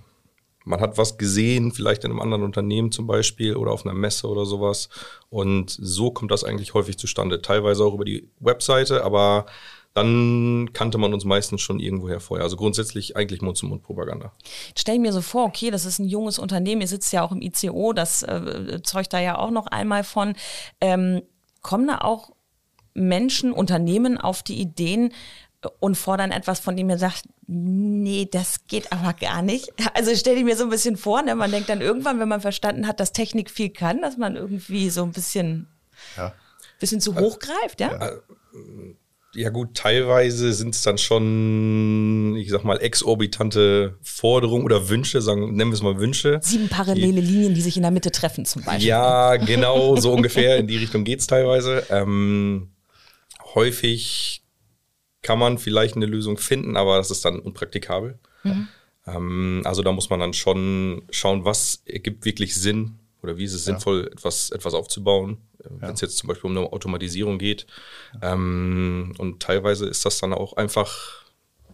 man 0.63 0.79
hat 0.79 0.97
was 0.97 1.17
gesehen, 1.17 1.71
vielleicht 1.71 2.03
in 2.03 2.11
einem 2.11 2.21
anderen 2.21 2.43
Unternehmen 2.43 2.91
zum 2.91 3.07
Beispiel 3.07 3.55
oder 3.55 3.71
auf 3.71 3.85
einer 3.85 3.95
Messe 3.95 4.27
oder 4.27 4.45
sowas. 4.45 4.89
Und 5.29 5.75
so 5.79 6.11
kommt 6.11 6.31
das 6.31 6.43
eigentlich 6.43 6.73
häufig 6.73 6.97
zustande. 6.97 7.41
Teilweise 7.41 7.83
auch 7.83 7.93
über 7.93 8.05
die 8.05 8.29
Webseite, 8.39 9.03
aber 9.03 9.45
dann 9.93 10.69
kannte 10.71 10.97
man 10.97 11.13
uns 11.13 11.25
meistens 11.25 11.61
schon 11.61 11.79
irgendwoher 11.79 12.19
vorher. 12.19 12.43
Also 12.43 12.55
grundsätzlich 12.55 13.17
eigentlich 13.17 13.41
Mund-zu-Mund-Propaganda. 13.41 14.31
Stell 14.77 14.99
mir 14.99 15.11
so 15.11 15.21
vor, 15.21 15.45
okay, 15.45 15.69
das 15.69 15.85
ist 15.85 15.99
ein 15.99 16.07
junges 16.07 16.39
Unternehmen, 16.39 16.81
ihr 16.81 16.87
sitzt 16.87 17.11
ja 17.11 17.23
auch 17.23 17.31
im 17.31 17.41
ICO, 17.41 17.91
das 17.91 18.23
äh, 18.23 18.79
zeugt 18.83 19.13
da 19.13 19.19
ja 19.19 19.37
auch 19.37 19.51
noch 19.51 19.67
einmal 19.67 20.03
von. 20.03 20.35
Ähm, 20.79 21.23
kommen 21.61 21.87
da 21.87 21.99
auch 21.99 22.31
Menschen, 22.93 23.51
Unternehmen 23.51 24.17
auf 24.17 24.43
die 24.43 24.59
Ideen 24.59 25.13
und 25.79 25.95
fordern 25.95 26.31
etwas, 26.31 26.59
von 26.59 26.75
dem 26.75 26.89
ihr 26.89 26.97
sagt, 26.97 27.23
nee, 27.47 28.27
das 28.31 28.65
geht 28.67 28.91
aber 28.91 29.13
gar 29.13 29.41
nicht. 29.41 29.69
Also 29.93 30.15
stell 30.15 30.35
dir 30.35 30.43
mir 30.43 30.57
so 30.57 30.63
ein 30.63 30.69
bisschen 30.69 30.97
vor, 30.97 31.21
ne? 31.21 31.35
man 31.35 31.51
denkt 31.51 31.69
dann 31.69 31.81
irgendwann, 31.81 32.19
wenn 32.19 32.27
man 32.27 32.41
verstanden 32.41 32.87
hat, 32.87 32.99
dass 32.99 33.11
Technik 33.11 33.49
viel 33.51 33.69
kann, 33.69 34.01
dass 34.01 34.17
man 34.17 34.35
irgendwie 34.35 34.89
so 34.89 35.03
ein 35.03 35.11
bisschen, 35.11 35.67
Ja. 36.17 36.33
bisschen 36.79 37.01
zu 37.01 37.15
hoch 37.19 37.39
greift, 37.39 37.79
ja? 37.79 38.11
Ja 39.33 39.49
gut, 39.49 39.75
teilweise 39.75 40.51
sind 40.51 40.75
es 40.75 40.81
dann 40.81 40.97
schon, 40.97 42.35
ich 42.37 42.49
sag 42.49 42.65
mal, 42.65 42.81
exorbitante 42.81 43.97
Forderungen 44.01 44.65
oder 44.65 44.89
Wünsche, 44.89 45.21
sagen, 45.21 45.55
nennen 45.55 45.71
wir 45.71 45.75
es 45.75 45.81
mal 45.81 45.99
Wünsche. 45.99 46.39
Sieben 46.41 46.67
parallele 46.67 47.21
Linien, 47.21 47.53
die 47.53 47.61
sich 47.61 47.77
in 47.77 47.83
der 47.83 47.91
Mitte 47.91 48.11
treffen 48.11 48.43
zum 48.45 48.63
Beispiel. 48.63 48.87
Ja, 48.89 49.37
genau, 49.37 49.95
so 49.95 50.11
ungefähr 50.13 50.57
in 50.57 50.67
die 50.67 50.75
Richtung 50.77 51.05
geht's 51.05 51.27
teilweise. 51.27 51.85
Ähm, 51.89 52.71
häufig 53.55 54.40
kann 55.21 55.39
man 55.39 55.57
vielleicht 55.57 55.95
eine 55.95 56.05
Lösung 56.05 56.37
finden, 56.37 56.77
aber 56.77 56.97
das 56.97 57.11
ist 57.11 57.23
dann 57.25 57.39
unpraktikabel. 57.39 58.19
Ähm, 59.07 59.61
also 59.65 59.81
da 59.81 59.91
muss 59.91 60.09
man 60.09 60.19
dann 60.19 60.33
schon 60.33 61.03
schauen, 61.09 61.45
was 61.45 61.81
ergibt 61.85 62.25
wirklich 62.25 62.55
Sinn 62.55 62.99
oder 63.21 63.37
wie 63.37 63.43
ist 63.43 63.53
es 63.53 63.65
sinnvoll, 63.65 64.09
etwas, 64.11 64.49
etwas 64.49 64.73
aufzubauen, 64.73 65.37
äh, 65.59 65.67
wenn 65.69 65.93
es 65.93 66.01
jetzt 66.01 66.17
zum 66.17 66.27
Beispiel 66.27 66.49
um 66.49 66.57
eine 66.57 66.71
Automatisierung 66.71 67.37
geht. 67.37 67.67
Ähm, 68.21 69.13
und 69.17 69.41
teilweise 69.41 69.87
ist 69.87 70.05
das 70.05 70.19
dann 70.19 70.33
auch 70.33 70.53
einfach 70.53 71.25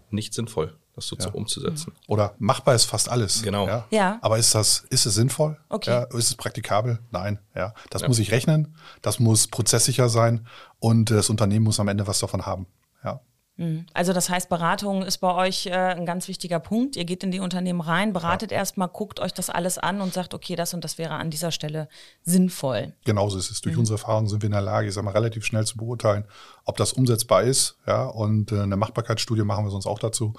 nicht 0.10 0.34
sinnvoll, 0.34 0.75
das 0.96 1.08
so 1.08 1.16
zu, 1.16 1.30
umzusetzen. 1.30 1.94
Oder 2.08 2.36
machbar 2.39 2.75
ist 2.75 2.86
fast 2.86 3.10
alles. 3.10 3.44
Genau. 3.44 3.68
Ja. 3.68 3.88
Ja. 3.92 4.20
Aber 4.22 4.38
ist 4.38 4.56
das, 4.56 4.86
ist 4.89 5.06
es 5.06 5.16
sinnvoll? 5.16 5.58
Okay. 5.70 5.89
Ja, 5.89 6.04
ist 6.04 6.30
es 6.30 6.36
praktikabel? 6.36 7.00
Nein. 7.12 7.39
Ja. 7.56 7.74
Das 7.89 8.08
muss 8.08 8.20
ich 8.20 8.32
rechnen. 8.32 8.75
Das 9.01 9.20
muss 9.20 9.48
prozesssicher 9.48 10.10
sein 10.10 10.48
und 10.80 11.12
das 11.12 11.30
Unternehmen 11.30 11.66
muss 11.66 11.80
am 11.80 11.88
Ende 11.88 12.08
was 12.08 12.20
davon 12.20 12.46
haben. 12.46 12.68
Ja. 13.04 13.22
Also 13.94 14.14
das 14.14 14.30
heißt, 14.30 14.50
Beratung 14.50 15.02
ist 15.02 15.18
bei 15.18 15.34
euch 15.34 15.66
äh, 15.66 15.72
ein 15.72 16.06
ganz 16.06 16.28
wichtiger 16.28 16.60
Punkt. 16.60 16.96
Ihr 16.96 17.06
geht 17.06 17.24
in 17.24 17.32
die 17.32 17.40
Unternehmen 17.40 17.82
rein, 17.82 18.14
beratet 18.14 18.52
erstmal, 18.52 18.88
guckt 18.88 19.20
euch 19.20 19.34
das 19.34 19.50
alles 19.50 19.80
an 19.80 20.00
und 20.00 20.14
sagt, 20.14 20.36
okay, 20.36 20.56
das 20.56 20.76
und 20.76 20.84
das 20.84 21.00
wäre 21.00 21.16
an 21.16 21.32
dieser 21.32 21.52
Stelle 21.52 21.88
sinnvoll. 22.24 22.94
Genauso 23.06 23.40
ist 23.40 23.50
es. 23.50 23.62
Durch 23.62 23.76
unsere 23.76 23.98
Erfahrung 23.98 24.28
sind 24.28 24.44
wir 24.44 24.48
in 24.48 24.52
der 24.52 24.62
Lage, 24.62 24.88
ich 24.88 24.94
sag 24.94 25.04
mal, 25.04 25.12
relativ 25.12 25.44
schnell 25.44 25.66
zu 25.66 25.78
beurteilen, 25.78 26.26
ob 26.66 26.78
das 26.78 26.94
umsetzbar 26.94 27.44
ist. 27.44 27.78
Ja, 27.88 28.06
und 28.06 28.52
äh, 28.52 28.62
eine 28.62 28.78
Machbarkeitsstudie 28.78 29.42
machen 29.42 29.66
wir 29.66 29.72
sonst 29.72 29.88
auch 29.88 30.00
dazu. 30.00 30.34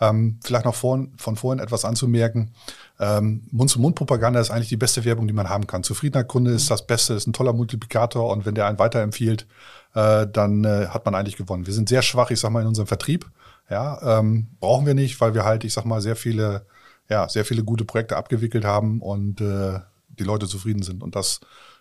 Ähm, 0.00 0.38
vielleicht 0.44 0.64
noch 0.64 0.74
vorhin, 0.74 1.12
von 1.16 1.36
vorhin 1.36 1.58
etwas 1.58 1.84
anzumerken. 1.84 2.52
Ähm, 3.00 3.48
Mund-zu-Mund-Propaganda 3.50 4.40
ist 4.40 4.50
eigentlich 4.50 4.68
die 4.68 4.76
beste 4.76 5.04
Werbung, 5.04 5.26
die 5.26 5.32
man 5.32 5.48
haben 5.48 5.66
kann. 5.66 5.82
Zufriedener 5.82 6.24
Kunde 6.24 6.52
ist 6.52 6.70
das 6.70 6.86
Beste, 6.86 7.14
ist 7.14 7.26
ein 7.26 7.32
toller 7.32 7.52
Multiplikator 7.52 8.30
und 8.30 8.46
wenn 8.46 8.54
der 8.54 8.66
einen 8.66 8.78
weiterempfiehlt, 8.78 9.46
äh, 9.94 10.26
dann 10.26 10.64
äh, 10.64 10.88
hat 10.88 11.04
man 11.04 11.14
eigentlich 11.14 11.36
gewonnen. 11.36 11.66
Wir 11.66 11.74
sind 11.74 11.88
sehr 11.88 12.02
schwach, 12.02 12.30
ich 12.30 12.40
sag 12.40 12.50
mal, 12.50 12.62
in 12.62 12.68
unserem 12.68 12.86
Vertrieb. 12.86 13.30
Ja, 13.70 14.18
ähm, 14.18 14.48
brauchen 14.60 14.86
wir 14.86 14.94
nicht, 14.94 15.20
weil 15.20 15.34
wir 15.34 15.44
halt, 15.44 15.64
ich 15.64 15.72
sag 15.72 15.84
mal, 15.84 16.00
sehr 16.00 16.16
viele, 16.16 16.66
ja, 17.08 17.28
sehr 17.28 17.44
viele 17.44 17.64
gute 17.64 17.84
Projekte 17.84 18.16
abgewickelt 18.16 18.64
haben 18.64 19.00
und 19.00 19.40
äh, 19.40 19.80
die 20.08 20.24
Leute 20.24 20.46
zufrieden 20.46 20.82
sind. 20.82 21.02
Und 21.02 21.16
das, 21.16 21.40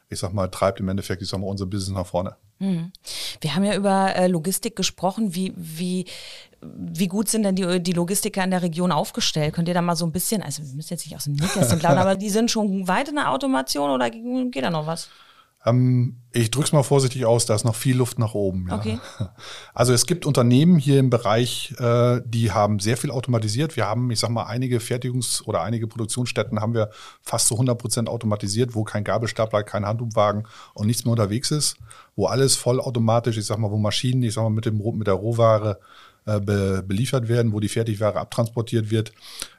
ich 0.10 0.20
sag 0.20 0.34
mal, 0.34 0.48
treibt 0.48 0.80
im 0.80 0.90
Endeffekt, 0.90 1.22
ich 1.22 1.30
sag 1.30 1.40
mal, 1.40 1.48
unser 1.48 1.66
Business 1.66 1.98
nach 1.98 2.08
vorne. 2.08 2.36
Wir 3.40 3.56
haben 3.56 3.64
ja 3.64 3.76
über 3.76 4.16
äh, 4.16 4.28
Logistik 4.28 4.76
gesprochen. 4.76 5.36
Wie, 5.36 5.54
wie 5.56 6.06
wie 6.62 7.08
gut 7.08 7.30
sind 7.30 7.44
denn 7.44 7.56
die, 7.56 7.80
die 7.82 7.94
Logistiker 7.94 8.44
in 8.44 8.52
der 8.52 8.62
Region 8.62 8.92
aufgestellt? 8.92 9.54
Könnt 9.54 9.68
ihr 9.68 9.74
da 9.74 9.82
mal 9.82 9.96
so 9.96 10.06
ein 10.06 10.12
bisschen, 10.12 10.42
also 10.42 10.64
wir 10.64 10.74
müssen 10.74 10.94
jetzt 10.94 11.06
nicht 11.06 11.16
aus 11.16 11.26
dem 11.26 11.34
Nähkästchen 11.34 11.80
plaudern, 11.80 12.00
aber 12.02 12.16
die 12.16 12.30
sind 12.30 12.50
schon 12.50 12.88
weit 12.88 13.10
in 13.10 13.16
der 13.16 13.32
Automation 13.32 13.92
oder 13.92 14.10
geht 14.10 14.64
da 14.64 14.70
noch 14.70 14.88
was? 14.88 15.10
Ähm, 15.68 16.18
ich 16.34 16.52
drücke 16.52 16.68
es 16.68 16.74
mal 16.74 16.84
vorsichtig 16.84 17.26
aus, 17.26 17.46
da 17.46 17.56
ist 17.56 17.66
noch 17.66 17.76
viel 17.76 17.98
Luft 17.98 18.20
nach 18.20 18.34
oben. 18.34 18.68
Ja. 18.70 18.76
Okay. 18.78 19.00
Also 19.74 19.94
es 19.94 20.08
gibt 20.08 20.26
Unternehmen 20.26 20.80
hier 20.80 21.00
im 21.00 21.12
Bereich, 21.12 21.74
äh, 21.80 22.22
die 22.26 22.52
haben 22.52 22.80
sehr 22.80 22.98
viel 22.98 23.12
automatisiert. 23.12 23.76
Wir 23.76 23.86
haben, 23.86 24.10
ich 24.10 24.20
sag 24.20 24.30
mal, 24.30 24.46
einige 24.46 24.80
Fertigungs- 24.80 25.44
oder 25.44 25.62
einige 25.62 25.88
Produktionsstätten 25.88 26.60
haben 26.60 26.74
wir 26.74 26.90
fast 27.22 27.48
zu 27.48 27.56
100 27.56 27.78
Prozent 27.78 28.10
automatisiert, 28.10 28.74
wo 28.74 28.84
kein 28.84 29.04
Gabelstapler, 29.04 29.64
kein 29.64 29.86
Handumwagen 29.86 30.46
und 30.74 30.88
nichts 30.88 31.06
mehr 31.06 31.12
unterwegs 31.12 31.52
ist, 31.52 31.78
wo 32.16 32.26
alles 32.26 32.56
vollautomatisch, 32.56 33.38
ich 33.38 33.46
sag 33.46 33.60
mal, 33.60 33.70
wo 33.70 33.78
Maschinen, 33.78 34.24
ich 34.24 34.34
sag 34.34 34.44
mal, 34.44 34.50
mit, 34.50 34.66
dem, 34.66 34.82
mit 34.98 35.08
der 35.08 35.14
Rohware 35.14 35.80
äh, 36.26 36.40
be, 36.40 36.84
beliefert 36.86 37.28
werden, 37.28 37.54
wo 37.54 37.60
die 37.60 37.70
Fertigware 37.70 38.20
abtransportiert 38.20 38.90
wird. 38.90 39.12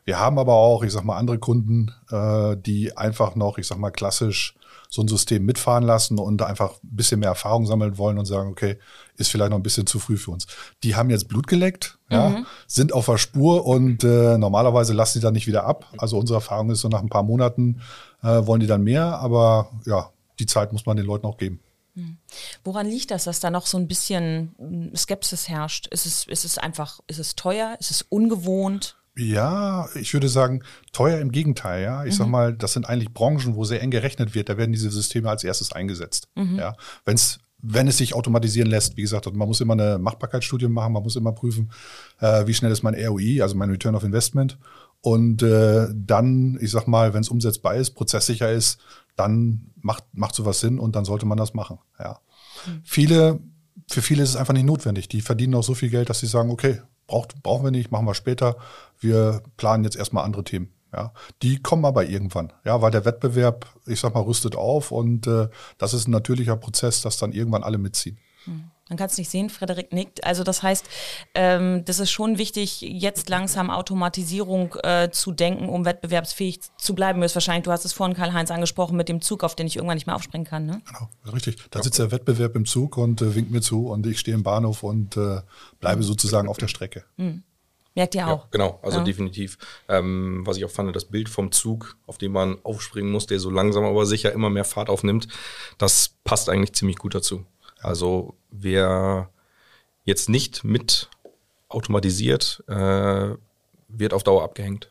Wir 0.05 0.19
haben 0.19 0.39
aber 0.39 0.55
auch, 0.55 0.83
ich 0.83 0.93
sag 0.93 1.05
mal, 1.05 1.17
andere 1.17 1.39
Kunden, 1.39 1.93
äh, 2.11 2.57
die 2.57 2.97
einfach 2.97 3.37
noch, 3.37 3.59
ich 3.59 3.67
sag 3.67 3.79
mal, 3.79 3.91
klassisch 3.91 4.55
so 4.89 5.03
ein 5.03 5.09
System 5.09 5.45
mitfahren 5.45 5.85
lassen 5.85 6.19
und 6.19 6.41
einfach 6.41 6.73
ein 6.83 6.97
bisschen 6.97 7.21
mehr 7.21 7.29
Erfahrung 7.29 7.67
sammeln 7.67 7.99
wollen 7.99 8.19
und 8.19 8.25
sagen, 8.25 8.51
okay, 8.51 8.79
ist 9.17 9.31
vielleicht 9.31 9.51
noch 9.51 9.59
ein 9.59 9.63
bisschen 9.63 9.87
zu 9.87 9.99
früh 9.99 10.17
für 10.17 10.31
uns. 10.31 10.47
Die 10.83 10.97
haben 10.97 11.11
jetzt 11.11 11.29
Blut 11.29 11.47
geleckt, 11.47 11.99
mhm. 12.09 12.17
ja, 12.17 12.43
sind 12.67 12.95
auf 12.95 13.07
der 13.07 13.19
Spur 13.19 13.67
und 13.67 14.03
äh, 14.03 14.39
normalerweise 14.39 14.95
lassen 14.95 15.19
die 15.19 15.23
dann 15.23 15.35
nicht 15.35 15.47
wieder 15.47 15.65
ab. 15.65 15.87
Also 15.99 16.19
unsere 16.19 16.39
Erfahrung 16.39 16.71
ist 16.71 16.81
so 16.81 16.89
nach 16.89 17.03
ein 17.03 17.11
paar 17.11 17.23
Monaten 17.23 17.83
äh, 18.23 18.47
wollen 18.47 18.61
die 18.61 18.67
dann 18.67 18.83
mehr, 18.83 19.19
aber 19.19 19.71
ja, 19.85 20.11
die 20.39 20.47
Zeit 20.47 20.73
muss 20.73 20.87
man 20.87 20.97
den 20.97 21.07
Leuten 21.07 21.27
auch 21.27 21.37
geben. 21.37 21.61
Mhm. 21.95 22.17
Woran 22.65 22.87
liegt 22.87 23.11
das, 23.11 23.25
dass 23.25 23.41
da 23.41 23.51
noch 23.51 23.67
so 23.67 23.77
ein 23.77 23.89
bisschen 23.89 24.55
hm, 24.59 24.97
Skepsis 24.97 25.49
herrscht? 25.49 25.87
Ist 25.89 26.07
es, 26.07 26.27
ist 26.27 26.45
es 26.45 26.57
einfach, 26.57 27.01
ist 27.09 27.19
es 27.19 27.37
teuer? 27.37 27.77
Ist 27.79 27.91
es 27.91 28.03
ungewohnt? 28.03 28.97
Ja, 29.19 29.89
ich 29.97 30.13
würde 30.15 30.29
sagen, 30.29 30.63
teuer 30.93 31.19
im 31.19 31.33
Gegenteil, 31.33 31.83
ja. 31.83 32.05
Ich 32.05 32.15
mhm. 32.15 32.19
sag 32.19 32.29
mal, 32.29 32.55
das 32.55 32.73
sind 32.73 32.89
eigentlich 32.89 33.13
Branchen, 33.13 33.57
wo 33.57 33.65
sehr 33.65 33.83
eng 33.83 33.91
gerechnet 33.91 34.35
wird, 34.35 34.49
da 34.49 34.57
werden 34.57 34.73
diese 34.73 34.91
Systeme 34.91 35.29
als 35.29 35.43
erstes 35.43 35.73
eingesetzt. 35.73 36.29
Mhm. 36.37 36.57
Ja. 36.57 36.77
Wenn's, 37.05 37.41
wenn 37.61 37.89
es 37.89 37.99
sich 37.99 38.15
automatisieren 38.15 38.71
lässt, 38.71 38.97
wie 38.97 39.03
gesagt, 39.03 39.27
man 39.35 39.49
muss 39.49 39.61
immer 39.61 39.73
eine 39.73 39.99
Machbarkeitsstudie 39.99 40.69
machen, 40.69 40.93
man 40.93 41.03
muss 41.03 41.17
immer 41.17 41.33
prüfen, 41.33 41.73
äh, 42.21 42.47
wie 42.47 42.55
schnell 42.55 42.71
ist 42.71 42.85
mein 42.85 42.95
ROI, 42.95 43.43
also 43.43 43.57
mein 43.57 43.71
Return 43.71 43.97
of 43.97 44.05
Investment. 44.05 44.57
Und 45.01 45.43
äh, 45.43 45.89
dann, 45.93 46.57
ich 46.61 46.71
sag 46.71 46.87
mal, 46.87 47.13
wenn 47.13 47.23
es 47.23 47.29
umsetzbar 47.29 47.75
ist, 47.75 47.91
prozesssicher 47.91 48.53
ist, 48.53 48.79
dann 49.17 49.73
macht, 49.81 50.05
macht 50.13 50.37
sowas 50.37 50.61
Sinn 50.61 50.79
und 50.79 50.95
dann 50.95 51.05
sollte 51.05 51.27
man 51.27 51.39
das 51.39 51.55
machen. 51.55 51.79
Ja. 51.99 52.21
Mhm. 52.67 52.81
Viele, 52.85 53.41
für 53.89 54.03
viele 54.03 54.23
ist 54.23 54.31
es 54.31 54.37
einfach 54.37 54.55
nicht 54.55 54.67
notwendig. 54.67 55.09
Die 55.09 55.23
verdienen 55.23 55.57
auch 55.57 55.65
so 55.65 55.75
viel 55.75 55.91
Geld, 55.91 56.09
dass 56.09 56.21
sie 56.21 56.27
sagen, 56.27 56.51
okay, 56.51 56.83
braucht, 57.09 57.43
brauchen 57.43 57.65
wir 57.65 57.73
nicht, 57.73 57.91
machen 57.91 58.07
wir 58.07 58.15
später. 58.15 58.57
Wir 59.01 59.43
planen 59.57 59.83
jetzt 59.83 59.97
erstmal 59.97 60.25
andere 60.25 60.45
Themen. 60.45 60.73
Ja, 60.95 61.13
die 61.43 61.61
kommen 61.61 61.85
aber 61.85 62.07
irgendwann, 62.07 62.51
ja, 62.65 62.81
weil 62.81 62.91
der 62.91 63.05
Wettbewerb, 63.05 63.67
ich 63.85 64.01
sag 64.01 64.15
mal, 64.15 64.23
rüstet 64.23 64.57
auf 64.57 64.91
und 64.91 65.27
äh, 65.27 65.49
das 65.77 65.93
ist 65.93 66.09
ein 66.09 66.13
natürlicher 66.13 66.57
Prozess, 66.57 67.03
dass 67.03 67.19
dann 67.19 67.33
irgendwann 67.33 67.63
alle 67.63 67.77
mitziehen. 67.77 68.17
Hm. 68.45 68.71
Man 68.89 68.97
kann 68.97 69.07
es 69.07 69.19
nicht 69.19 69.31
sehen, 69.31 69.51
Frederik 69.51 69.93
nickt. 69.93 70.25
Also 70.25 70.45
das 70.45 70.63
heißt, 70.63 70.87
ähm, 71.35 71.85
das 71.85 71.99
ist 71.99 72.11
schon 72.11 72.39
wichtig, 72.39 72.81
jetzt 72.81 73.29
langsam 73.29 73.71
Automatisierung 73.71 74.75
äh, 74.83 75.11
zu 75.11 75.33
denken, 75.33 75.69
um 75.69 75.85
wettbewerbsfähig 75.85 76.61
zu 76.79 76.95
bleiben. 76.95 77.21
wahrscheinlich, 77.21 77.65
du 77.65 77.73
hast 77.73 77.85
es 77.85 77.93
vorhin 77.93 78.17
Karl-Heinz 78.17 78.51
angesprochen, 78.51 78.97
mit 78.97 79.09
dem 79.09 79.21
Zug, 79.21 79.45
auf 79.45 79.55
den 79.55 79.67
ich 79.67 79.77
irgendwann 79.77 79.97
nicht 79.97 80.07
mehr 80.07 80.17
aufspringen 80.17 80.47
kann. 80.47 80.67
Ne? 80.67 80.81
Genau, 80.87 81.35
richtig. 81.35 81.57
Da 81.71 81.83
sitzt 81.83 81.99
der 81.99 82.11
Wettbewerb 82.11 82.57
im 82.57 82.67
Zug 82.67 82.97
und 82.97 83.21
äh, 83.21 83.35
winkt 83.35 83.51
mir 83.51 83.61
zu 83.61 83.89
und 83.89 84.07
ich 84.07 84.19
stehe 84.19 84.35
im 84.35 84.43
Bahnhof 84.43 84.83
und 84.83 85.17
äh, 85.17 85.41
bleibe 85.81 86.03
sozusagen 86.03 86.49
auf 86.49 86.57
der 86.57 86.69
Strecke. 86.69 87.05
Mhm. 87.17 87.43
Merkt 87.99 88.15
ihr 88.15 88.29
auch? 88.29 88.45
Ja, 88.45 88.49
genau, 88.53 88.79
also 88.83 88.99
ja. 88.99 89.05
definitiv. 89.05 89.59
Ähm, 89.89 90.43
was 90.45 90.57
ich 90.57 90.65
auch 90.65 90.71
fand, 90.71 90.95
das 90.95 91.07
Bild 91.07 91.29
vom 91.29 91.51
Zug, 91.51 91.97
auf 92.07 92.17
dem 92.17 92.31
man 92.31 92.59
aufspringen 92.63 93.11
muss, 93.11 93.27
der 93.27 93.41
so 93.41 93.51
langsam 93.51 93.83
aber 93.83 94.07
sicher 94.07 94.33
immer 94.33 94.51
mehr 94.51 94.65
Fahrt 94.65 94.89
aufnimmt, 94.89 95.27
das 95.79 96.15
passt 96.23 96.49
eigentlich 96.49 96.75
ziemlich 96.75 96.99
gut 96.99 97.17
dazu. 97.17 97.45
Also 97.81 98.37
wer 98.51 99.31
jetzt 100.05 100.29
nicht 100.29 100.65
mit 100.65 101.11
automatisiert, 101.69 102.65
äh, 102.67 103.35
wird 103.89 104.13
auf 104.15 104.23
Dauer 104.23 104.45
abgehängt 104.45 104.91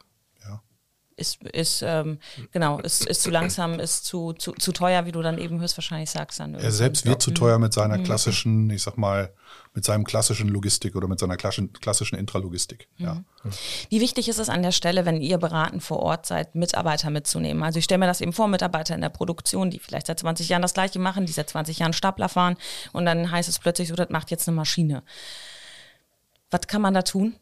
ist, 1.18 1.44
ist 1.44 1.84
ähm, 1.86 2.20
genau, 2.52 2.80
ist, 2.80 3.06
ist 3.06 3.24
zu 3.24 3.32
langsam, 3.32 3.80
ist 3.80 4.06
zu, 4.06 4.34
zu, 4.34 4.54
zu 4.54 4.72
teuer, 4.72 5.06
wie 5.06 5.12
du 5.12 5.22
dann 5.22 5.40
eben 5.40 5.60
höchstwahrscheinlich 5.60 6.12
sagst. 6.12 6.40
Dann 6.40 6.54
er 6.54 6.72
selbst 6.72 7.06
wird 7.06 7.22
zu 7.22 7.32
teuer 7.32 7.58
mit 7.58 7.74
seiner 7.74 7.98
mhm. 7.98 8.04
klassischen, 8.04 8.70
ich 8.70 8.84
sag 8.84 8.98
mal, 8.98 9.34
mit 9.74 9.84
seinem 9.84 10.04
klassischen 10.06 10.48
Logistik 10.48 10.96
oder 10.96 11.08
mit 11.08 11.20
seiner 11.20 11.36
klassischen, 11.36 11.74
klassischen 11.74 12.18
Intralogistik. 12.18 12.88
Mhm. 12.98 13.06
Ja. 13.06 13.24
Wie 13.90 14.00
wichtig 14.00 14.30
ist 14.30 14.38
es 14.38 14.48
an 14.48 14.62
der 14.62 14.72
Stelle, 14.72 15.06
wenn 15.06 15.20
ihr 15.20 15.40
beraten 15.40 15.82
vor 15.82 16.00
Ort 16.00 16.28
seid, 16.28 16.54
Mitarbeiter 16.54 17.10
mitzunehmen? 17.10 17.64
Also 17.64 17.80
ich 17.80 17.86
stelle 17.86 18.00
mir 18.00 18.08
das 18.08 18.22
eben 18.22 18.34
vor, 18.34 18.48
Mitarbeiter 18.48 18.94
in 18.94 19.02
der 19.02 19.10
Produktion, 19.10 19.72
die 19.72 19.80
vielleicht 19.80 20.08
seit 20.08 20.20
20 20.20 20.50
Jahren 20.50 20.62
das 20.62 20.76
gleiche 20.76 21.00
machen, 21.00 21.26
die 21.26 21.34
seit 21.34 21.50
20 21.50 21.80
Jahren 21.80 21.94
Stapler 21.94 22.30
fahren 22.30 22.58
und 22.94 23.06
dann 23.06 23.32
heißt 23.32 23.50
es 23.50 23.58
plötzlich 23.58 23.88
so, 23.88 23.96
das 23.96 24.10
macht 24.10 24.30
jetzt 24.30 24.48
eine 24.48 24.56
Maschine. 24.56 25.04
Was 26.52 26.62
kann 26.68 26.82
man 26.82 26.94
da 26.94 27.02
tun? 27.02 27.36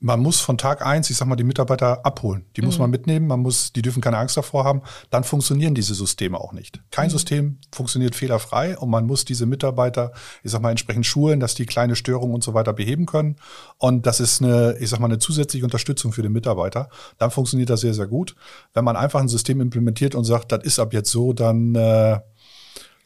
Man 0.00 0.20
muss 0.20 0.40
von 0.40 0.58
Tag 0.58 0.84
eins, 0.86 1.10
ich 1.10 1.16
sag 1.16 1.26
mal, 1.26 1.34
die 1.34 1.44
Mitarbeiter 1.44 2.06
abholen. 2.06 2.44
Die 2.56 2.60
mhm. 2.60 2.68
muss 2.68 2.78
man 2.78 2.90
mitnehmen, 2.90 3.26
man 3.26 3.40
muss, 3.40 3.72
die 3.72 3.82
dürfen 3.82 4.00
keine 4.00 4.18
Angst 4.18 4.36
davor 4.36 4.64
haben. 4.64 4.82
Dann 5.10 5.24
funktionieren 5.24 5.74
diese 5.74 5.94
Systeme 5.94 6.38
auch 6.38 6.52
nicht. 6.52 6.80
Kein 6.90 7.06
mhm. 7.06 7.12
System 7.12 7.58
funktioniert 7.72 8.14
fehlerfrei 8.14 8.78
und 8.78 8.90
man 8.90 9.06
muss 9.06 9.24
diese 9.24 9.46
Mitarbeiter, 9.46 10.12
ich 10.44 10.52
sag 10.52 10.62
mal, 10.62 10.70
entsprechend 10.70 11.04
schulen, 11.04 11.40
dass 11.40 11.54
die 11.54 11.66
kleine 11.66 11.96
Störungen 11.96 12.34
und 12.34 12.44
so 12.44 12.54
weiter 12.54 12.72
beheben 12.72 13.06
können. 13.06 13.36
Und 13.76 14.06
das 14.06 14.20
ist 14.20 14.40
eine, 14.40 14.76
ich 14.78 14.88
sag 14.88 15.00
mal, 15.00 15.06
eine 15.06 15.18
zusätzliche 15.18 15.64
Unterstützung 15.64 16.12
für 16.12 16.22
den 16.22 16.32
Mitarbeiter. 16.32 16.88
Dann 17.18 17.32
funktioniert 17.32 17.70
das 17.70 17.80
sehr, 17.80 17.94
sehr 17.94 18.06
gut. 18.06 18.36
Wenn 18.74 18.84
man 18.84 18.96
einfach 18.96 19.20
ein 19.20 19.28
System 19.28 19.60
implementiert 19.60 20.14
und 20.14 20.24
sagt, 20.24 20.52
das 20.52 20.62
ist 20.62 20.78
ab 20.78 20.92
jetzt 20.92 21.10
so, 21.10 21.32
dann 21.32 21.74
äh, 21.74 22.20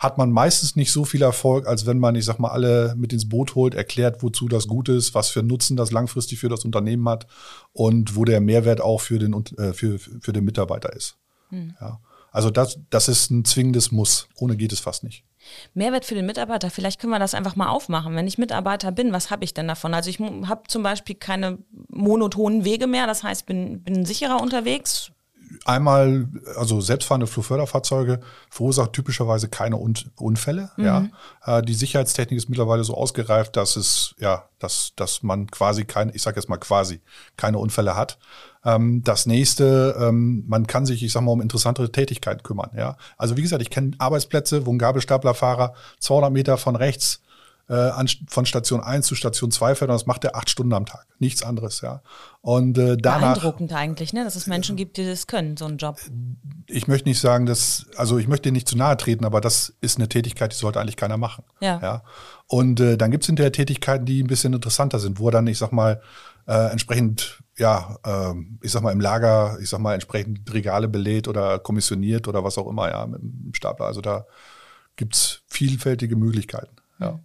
hat 0.03 0.19
man 0.19 0.33
meistens 0.33 0.75
nicht 0.75 0.91
so 0.91 1.05
viel 1.05 1.23
Erfolg, 1.23 1.69
als 1.69 1.87
wenn 1.87 1.99
man, 1.99 2.17
ich 2.17 2.25
sag 2.25 2.41
mal, 2.41 2.51
alle 2.51 2.95
mit 2.97 3.13
ins 3.13 3.29
Boot 3.29 3.55
holt, 3.55 3.75
erklärt, 3.75 4.21
wozu 4.21 4.49
das 4.49 4.67
gut 4.67 4.89
ist, 4.89 5.15
was 5.15 5.29
für 5.29 5.45
Nutzen 5.45 5.77
das 5.77 5.93
langfristig 5.93 6.41
für 6.41 6.49
das 6.49 6.65
Unternehmen 6.65 7.09
hat 7.09 7.29
und 7.73 8.17
wo 8.17 8.25
der 8.25 8.41
Mehrwert 8.41 8.81
auch 8.81 9.01
für 9.01 9.21
den, 9.21 9.33
äh, 9.59 9.73
für, 9.73 10.01
für 10.01 10.33
den 10.33 10.45
Mitarbeiter 10.45 10.93
ist. 10.93 11.19
Hm. 11.51 11.75
Ja. 11.81 12.01
Also 12.33 12.51
das, 12.51 12.81
das 12.91 13.09
ist 13.09 13.31
ein 13.31 13.45
zwingendes 13.45 13.93
Muss. 13.93 14.27
Ohne 14.37 14.57
geht 14.57 14.73
es 14.73 14.81
fast 14.81 15.05
nicht. 15.05 15.25
Mehrwert 15.73 16.05
für 16.05 16.17
den 16.17 16.27
Mitarbeiter, 16.27 16.71
vielleicht 16.71 17.01
können 17.01 17.13
wir 17.13 17.19
das 17.21 17.35
einfach 17.35 17.55
mal 17.55 17.69
aufmachen. 17.69 18.17
Wenn 18.17 18.27
ich 18.27 18.39
Mitarbeiter 18.39 18.91
bin, 18.91 19.13
was 19.13 19.31
habe 19.31 19.45
ich 19.45 19.55
denn 19.55 19.69
davon? 19.69 19.95
Also 19.95 20.11
ich 20.11 20.19
habe 20.19 20.63
zum 20.67 20.83
Beispiel 20.83 21.15
keine 21.15 21.59
monotonen 21.89 22.65
Wege 22.65 22.89
mehr, 22.89 23.07
das 23.07 23.23
heißt, 23.23 23.47
bin, 23.47 23.83
bin 23.83 24.05
sicherer 24.05 24.41
unterwegs, 24.41 25.13
einmal, 25.65 26.29
also 26.57 26.81
selbstfahrende 26.81 27.27
Flugförderfahrzeuge 27.27 28.21
verursachen 28.51 28.93
typischerweise 28.93 29.49
keine 29.49 29.77
Unfälle. 29.77 30.71
Mhm. 30.77 30.85
Ja. 30.85 31.09
Äh, 31.45 31.63
die 31.63 31.75
Sicherheitstechnik 31.75 32.37
ist 32.37 32.49
mittlerweile 32.49 32.85
so 32.85 32.95
ausgereift, 32.95 33.57
dass 33.57 33.77
es, 33.77 34.15
ja, 34.19 34.45
dass, 34.59 34.93
dass 34.97 35.23
man 35.23 35.47
quasi 35.49 35.85
keine, 35.85 36.13
ich 36.13 36.23
sage 36.23 36.37
jetzt 36.37 36.49
mal 36.49 36.59
quasi, 36.59 37.01
keine 37.37 37.59
Unfälle 37.59 37.97
hat. 37.97 38.19
Ähm, 38.65 39.03
das 39.03 39.27
nächste, 39.27 39.97
ähm, 39.99 40.45
man 40.47 40.67
kann 40.67 40.87
sich, 40.87 41.03
ich 41.03 41.13
sag 41.13 41.23
mal, 41.23 41.33
um 41.33 41.41
interessantere 41.41 41.91
Tätigkeiten 41.91 42.43
kümmern. 42.43 42.71
Ja. 42.77 42.97
Also 43.17 43.37
wie 43.37 43.43
gesagt, 43.43 43.63
ich 43.63 43.71
kenne 43.71 43.93
Arbeitsplätze, 43.99 44.67
wo 44.67 44.73
ein 44.73 44.79
Gabelstaplerfahrer 44.79 45.75
200 46.01 46.33
Meter 46.33 46.57
von 46.59 46.77
rechts 46.77 47.23
von 48.29 48.45
Station 48.45 48.81
1 48.81 49.07
zu 49.07 49.15
Station 49.15 49.51
2 49.51 49.77
fährt 49.77 49.91
und 49.91 49.95
das 49.95 50.07
macht 50.07 50.25
er 50.25 50.37
acht 50.37 50.51
Stunden 50.51 50.73
am 50.75 50.85
Tag. 50.85 51.07
Nichts 51.19 51.43
anderes, 51.43 51.81
ja. 51.81 52.03
Und 52.41 52.77
äh, 52.77 52.97
danach. 52.97 53.35
Beeindruckend 53.35 53.73
eigentlich, 53.73 54.13
ne? 54.13 54.25
dass 54.25 54.37
es 54.37 54.47
Menschen 54.47 54.77
gibt, 54.77 54.97
die 54.97 55.07
das 55.07 55.27
können, 55.27 55.57
so 55.57 55.65
einen 55.65 55.79
Job. 55.79 55.99
Ich 56.67 56.89
möchte 56.89 57.09
nicht 57.09 57.21
sagen, 57.21 57.47
dass, 57.47 57.87
also 57.97 58.19
ich 58.19 58.29
möchte 58.29 58.51
nicht 58.53 58.69
zu 58.69 58.77
nahe 58.77 58.97
treten, 58.97 59.25
aber 59.25 59.41
das 59.41 59.75
ist 59.81 59.99
eine 59.99 60.09
Tätigkeit, 60.09 60.53
die 60.53 60.57
sollte 60.57 60.81
eigentlich 60.81 60.97
keiner 60.97 61.17
machen. 61.17 61.45
Ja. 61.61 61.81
ja? 61.81 62.03
Und 62.47 62.81
äh, 62.81 62.99
dann 62.99 63.11
gibt 63.11 63.25
es 63.25 63.29
hinterher 63.29 63.53
Tätigkeiten, 63.53 64.05
die 64.05 64.23
ein 64.23 64.27
bisschen 64.27 64.53
interessanter 64.53 64.99
sind, 64.99 65.19
wo 65.19 65.29
er 65.29 65.33
dann, 65.33 65.47
ich 65.47 65.59
sag 65.59 65.73
mal, 65.73 66.03
äh, 66.47 66.73
entsprechend, 66.73 67.43
ja, 67.57 67.97
äh, 68.05 68.35
ich 68.61 68.73
sag 68.73 68.83
mal, 68.83 68.93
im 68.93 69.01
Lager, 69.01 69.57
ich 69.63 69.69
sag 69.69 69.81
mal, 69.81 69.95
entsprechend 69.95 70.53
Regale 70.53 70.89
belädt 70.89 71.29
oder 71.29 71.59
kommissioniert 71.59 72.29
oder 72.29 72.43
was 72.45 72.59
auch 72.59 72.69
immer, 72.69 72.91
ja, 72.91 73.07
mit 73.07 73.23
dem 73.23 73.55
Stapler. 73.55 73.87
Also 73.87 74.01
da 74.01 74.27
gibt 74.97 75.15
es 75.15 75.43
vielfältige 75.47 76.17
Möglichkeiten. 76.17 76.77
Ja. 76.99 77.21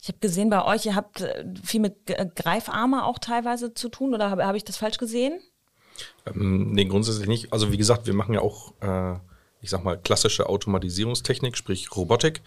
Ich 0.00 0.08
habe 0.08 0.18
gesehen 0.20 0.48
bei 0.48 0.64
euch, 0.64 0.86
ihr 0.86 0.94
habt 0.94 1.20
äh, 1.20 1.44
viel 1.62 1.80
mit 1.80 2.06
Greifarme 2.34 3.04
auch 3.04 3.18
teilweise 3.18 3.74
zu 3.74 3.88
tun 3.88 4.14
oder 4.14 4.30
habe 4.30 4.46
hab 4.46 4.54
ich 4.54 4.64
das 4.64 4.76
falsch 4.76 4.98
gesehen? 4.98 5.40
Ähm, 6.26 6.72
nee, 6.72 6.84
grundsätzlich 6.84 7.28
nicht. 7.28 7.52
Also 7.52 7.72
wie 7.72 7.76
gesagt, 7.76 8.06
wir 8.06 8.14
machen 8.14 8.34
ja 8.34 8.40
auch, 8.40 8.72
äh, 8.80 9.18
ich 9.60 9.70
sag 9.70 9.84
mal, 9.84 9.98
klassische 9.98 10.48
Automatisierungstechnik, 10.48 11.56
sprich 11.56 11.94
Robotik. 11.94 12.42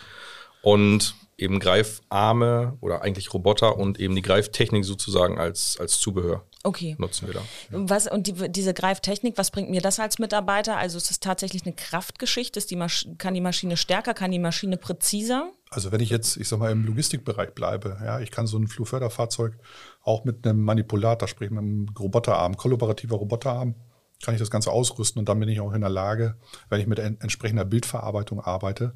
Und 0.62 1.16
eben 1.42 1.60
Greifarme 1.60 2.78
oder 2.82 3.02
eigentlich 3.02 3.34
Roboter 3.34 3.78
und 3.78 4.00
eben 4.00 4.16
die 4.16 4.22
Greiftechnik 4.22 4.86
sozusagen 4.86 5.40
als, 5.40 5.78
als 5.80 6.00
Zubehör 6.00 6.46
okay. 6.64 6.96
nutzen 6.98 7.28
wir 7.28 7.36
da. 7.36 7.42
Was, 7.72 8.08
und 8.08 8.28
die, 8.28 8.52
diese 8.52 8.74
Greiftechnik, 8.74 9.38
was 9.38 9.52
bringt 9.52 9.70
mir 9.70 9.82
das 9.82 10.00
als 10.00 10.20
Mitarbeiter? 10.20 10.78
Also 10.78 10.98
ist 10.98 11.12
es 11.12 11.20
tatsächlich 11.20 11.66
eine 11.66 11.74
Kraftgeschichte? 11.74 12.60
Ist 12.60 12.72
die 12.72 12.76
Masch 12.76 13.08
kann 13.18 13.34
die 13.34 13.42
Maschine 13.42 13.78
stärker, 13.78 14.14
kann 14.14 14.32
die 14.32 14.40
Maschine 14.40 14.78
präziser? 14.78 15.52
Also 15.70 15.92
wenn 15.92 16.02
ich 16.02 16.10
jetzt, 16.10 16.38
ich 16.38 16.48
sag 16.48 16.60
mal, 16.60 16.72
im 16.72 16.86
Logistikbereich 16.86 17.54
bleibe, 17.54 17.98
ja, 18.04 18.20
ich 18.20 18.32
kann 18.32 18.48
so 18.48 18.58
ein 18.58 18.68
Flugförderfahrzeug 18.68 19.58
auch 20.04 20.26
mit 20.26 20.46
einem 20.46 20.62
Manipulator, 20.64 21.28
sprich 21.28 21.50
mit 21.50 21.60
einem 21.60 21.90
Roboterarm, 21.98 22.58
kollaborativer 22.58 23.16
Roboterarm, 23.16 23.76
kann 24.24 24.36
ich 24.36 24.40
das 24.40 24.52
Ganze 24.52 24.72
ausrüsten 24.72 25.20
und 25.20 25.30
dann 25.30 25.40
bin 25.40 25.50
ich 25.50 25.62
auch 25.62 25.74
in 25.74 25.82
der 25.82 25.90
Lage, 25.90 26.36
wenn 26.70 26.80
ich 26.80 26.88
mit 26.88 27.00
entsprechender 27.00 27.66
Bildverarbeitung 27.66 28.40
arbeite 28.40 28.94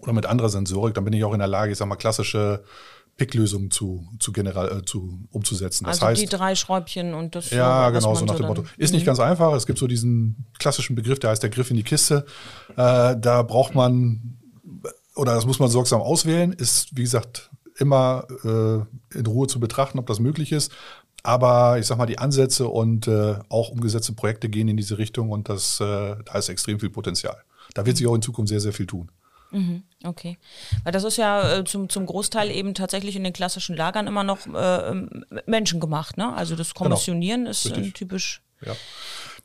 oder 0.00 0.12
mit 0.12 0.26
anderer 0.26 0.48
Sensorik, 0.48 0.94
dann 0.94 1.04
bin 1.04 1.12
ich 1.12 1.24
auch 1.24 1.32
in 1.32 1.38
der 1.38 1.48
Lage, 1.48 1.72
ich 1.72 1.78
sag 1.78 1.86
mal, 1.86 1.96
klassische 1.96 2.64
Picklösungen 3.16 3.70
zu, 3.70 4.08
zu, 4.18 4.32
general, 4.32 4.78
äh, 4.78 4.84
zu 4.84 5.20
umzusetzen. 5.30 5.84
Das 5.84 5.96
also 5.96 6.06
heißt, 6.06 6.22
die 6.22 6.26
drei 6.26 6.54
Schräubchen 6.54 7.14
und 7.14 7.34
das. 7.34 7.50
Ja, 7.50 7.90
genau, 7.90 8.14
so 8.14 8.24
nach 8.24 8.36
dem 8.36 8.46
Motto. 8.46 8.64
Ist 8.78 8.92
nicht 8.92 9.02
mhm. 9.02 9.06
ganz 9.06 9.20
einfach. 9.20 9.52
Es 9.52 9.66
gibt 9.66 9.78
so 9.78 9.86
diesen 9.86 10.46
klassischen 10.58 10.96
Begriff, 10.96 11.18
der 11.18 11.30
heißt 11.30 11.42
der 11.42 11.50
Griff 11.50 11.70
in 11.70 11.76
die 11.76 11.82
Kiste. 11.82 12.24
Äh, 12.70 13.16
da 13.18 13.42
braucht 13.42 13.74
man, 13.74 14.38
oder 15.14 15.34
das 15.34 15.44
muss 15.44 15.58
man 15.58 15.68
sorgsam 15.68 16.00
auswählen, 16.00 16.52
ist, 16.52 16.96
wie 16.96 17.02
gesagt, 17.02 17.50
immer 17.78 18.26
äh, 18.44 19.18
in 19.18 19.26
Ruhe 19.26 19.46
zu 19.46 19.60
betrachten, 19.60 19.98
ob 19.98 20.06
das 20.06 20.18
möglich 20.18 20.52
ist. 20.52 20.72
Aber 21.22 21.78
ich 21.78 21.86
sag 21.86 21.98
mal, 21.98 22.06
die 22.06 22.18
Ansätze 22.18 22.66
und 22.66 23.06
äh, 23.06 23.36
auch 23.48 23.68
umgesetzte 23.68 24.12
Projekte 24.14 24.48
gehen 24.48 24.68
in 24.68 24.76
diese 24.76 24.98
Richtung 24.98 25.30
und 25.30 25.48
das, 25.48 25.80
äh, 25.80 26.16
da 26.24 26.34
ist 26.34 26.48
extrem 26.48 26.80
viel 26.80 26.90
Potenzial. 26.90 27.36
Da 27.74 27.86
wird 27.86 27.96
sich 27.96 28.06
auch 28.06 28.14
in 28.14 28.22
Zukunft 28.22 28.48
sehr, 28.48 28.60
sehr 28.60 28.72
viel 28.72 28.86
tun. 28.86 29.10
Mhm, 29.52 29.82
okay. 30.04 30.38
Weil 30.82 30.92
das 30.92 31.04
ist 31.04 31.18
ja 31.18 31.58
äh, 31.58 31.64
zum, 31.64 31.88
zum 31.88 32.06
Großteil 32.06 32.50
eben 32.50 32.74
tatsächlich 32.74 33.16
in 33.16 33.24
den 33.24 33.32
klassischen 33.32 33.76
Lagern 33.76 34.06
immer 34.06 34.24
noch 34.24 34.46
äh, 34.46 34.94
Menschen 35.46 35.78
gemacht, 35.78 36.16
ne? 36.16 36.32
Also 36.34 36.56
das 36.56 36.74
genau. 36.74 36.88
Kommissionieren 36.88 37.40
genau. 37.42 37.50
ist 37.50 37.66
äh, 37.66 37.90
typisch. 37.90 38.42
Ja. 38.64 38.74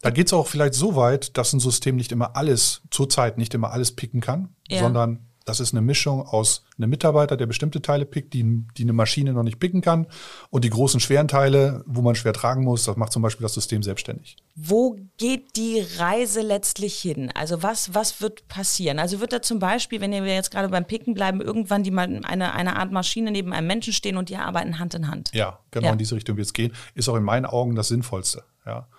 Da 0.01 0.09
geht 0.11 0.27
es 0.27 0.33
auch 0.33 0.47
vielleicht 0.47 0.75
so 0.75 0.95
weit, 0.95 1.37
dass 1.37 1.53
ein 1.53 1.59
System 1.59 1.95
nicht 1.95 2.11
immer 2.11 2.35
alles, 2.35 2.81
zurzeit 2.91 3.37
nicht 3.37 3.53
immer 3.53 3.71
alles 3.71 3.91
picken 3.91 4.21
kann, 4.21 4.55
ja. 4.69 4.79
sondern 4.79 5.27
das 5.47 5.61
ist 5.61 5.73
eine 5.73 5.81
Mischung 5.81 6.21
aus 6.23 6.65
einem 6.77 6.89
Mitarbeiter, 6.89 7.37
der 7.37 7.45
bestimmte 7.45 7.81
Teile 7.81 8.05
pickt, 8.05 8.33
die, 8.33 8.65
die 8.77 8.83
eine 8.83 8.91
Maschine 8.91 9.31
noch 9.31 9.43
nicht 9.43 9.59
picken 9.59 9.79
kann. 9.79 10.05
Und 10.49 10.65
die 10.65 10.69
großen 10.69 10.99
schweren 10.99 11.29
Teile, 11.29 11.85
wo 11.87 12.01
man 12.01 12.15
schwer 12.15 12.33
tragen 12.33 12.65
muss, 12.65 12.83
das 12.83 12.97
macht 12.97 13.13
zum 13.13 13.21
Beispiel 13.21 13.43
das 13.43 13.53
System 13.53 13.81
selbstständig. 13.81 14.35
Wo 14.55 14.97
geht 15.17 15.55
die 15.55 15.85
Reise 15.99 16.41
letztlich 16.41 16.99
hin? 16.99 17.31
Also 17.33 17.63
was, 17.63 17.93
was 17.93 18.19
wird 18.19 18.49
passieren? 18.49 18.99
Also 18.99 19.21
wird 19.21 19.31
da 19.31 19.41
zum 19.41 19.59
Beispiel, 19.59 20.01
wenn 20.01 20.11
wir 20.11 20.25
jetzt 20.25 20.51
gerade 20.51 20.67
beim 20.67 20.83
Picken 20.83 21.13
bleiben, 21.13 21.39
irgendwann 21.39 21.83
die 21.83 21.91
mal 21.91 22.19
eine, 22.25 22.53
eine 22.53 22.75
Art 22.75 22.91
Maschine 22.91 23.31
neben 23.31 23.53
einem 23.53 23.67
Menschen 23.67 23.93
stehen 23.93 24.17
und 24.17 24.27
die 24.27 24.35
arbeiten 24.35 24.79
Hand 24.79 24.95
in 24.95 25.07
Hand? 25.07 25.29
Ja, 25.33 25.59
genau 25.71 25.87
ja. 25.87 25.91
in 25.93 25.97
diese 25.97 26.15
Richtung 26.15 26.35
wird 26.35 26.47
es 26.47 26.53
gehen. 26.53 26.73
Ist 26.93 27.07
auch 27.07 27.15
in 27.15 27.23
meinen 27.23 27.45
Augen 27.45 27.75
das 27.75 27.87
Sinnvollste. 27.87 28.43
Ja. 28.65 28.89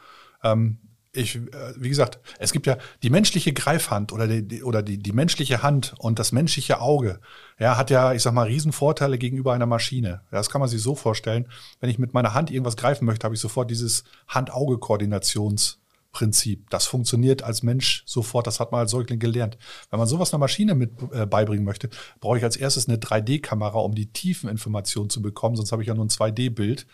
Ähm, 0.43 0.79
ich, 1.19 1.37
äh, 1.37 1.75
wie 1.77 1.89
gesagt, 1.89 2.19
es 2.39 2.53
gibt 2.53 2.67
ja 2.67 2.77
die 3.03 3.09
menschliche 3.11 3.53
Greifhand 3.53 4.13
oder 4.13 4.29
die, 4.29 4.63
oder 4.63 4.83
die, 4.83 4.99
die 4.99 5.13
menschliche 5.13 5.63
Hand 5.63 5.95
und 5.99 6.19
das 6.19 6.33
menschliche 6.33 6.81
Auge, 6.81 7.21
ja, 7.59 7.77
hat 7.77 7.91
ja, 7.91 8.13
ich 8.13 8.23
sag 8.23 8.33
mal, 8.33 8.47
Riesenvorteile 8.47 9.19
gegenüber 9.19 9.53
einer 9.53 9.67
Maschine. 9.67 10.23
Das 10.31 10.49
kann 10.49 10.61
man 10.61 10.69
sich 10.69 10.81
so 10.81 10.95
vorstellen. 10.95 11.47
Wenn 11.81 11.91
ich 11.91 11.99
mit 11.99 12.15
meiner 12.15 12.35
Hand 12.35 12.51
irgendwas 12.51 12.77
greifen 12.77 13.05
möchte, 13.05 13.25
habe 13.25 13.35
ich 13.35 13.41
sofort 13.41 13.69
dieses 13.71 14.05
Hand-Auge-Koordinationsprinzip. 14.29 16.71
Das 16.71 16.87
funktioniert 16.87 17.43
als 17.43 17.65
Mensch 17.65 18.05
sofort. 18.07 18.47
Das 18.47 18.61
hat 18.61 18.71
man 18.71 18.83
als 18.83 18.93
Säugling 18.93 19.19
gelernt. 19.19 19.59
Wenn 19.91 19.99
man 19.99 20.09
sowas 20.09 20.33
einer 20.33 20.39
Maschine 20.39 20.77
mit 20.77 20.93
äh, 21.13 21.27
beibringen 21.27 21.65
möchte, 21.65 21.91
brauche 22.21 22.39
ich 22.39 22.45
als 22.45 22.57
erstes 22.57 22.89
eine 22.89 22.99
3D-Kamera, 22.99 23.81
um 23.81 23.95
die 23.95 24.13
Tiefeninformation 24.13 25.11
zu 25.11 25.21
bekommen. 25.21 25.57
Sonst 25.57 25.73
habe 25.73 25.83
ich 25.83 25.89
ja 25.89 25.95
nur 25.95 26.05
ein 26.05 26.11
2D-Bild. 26.11 26.87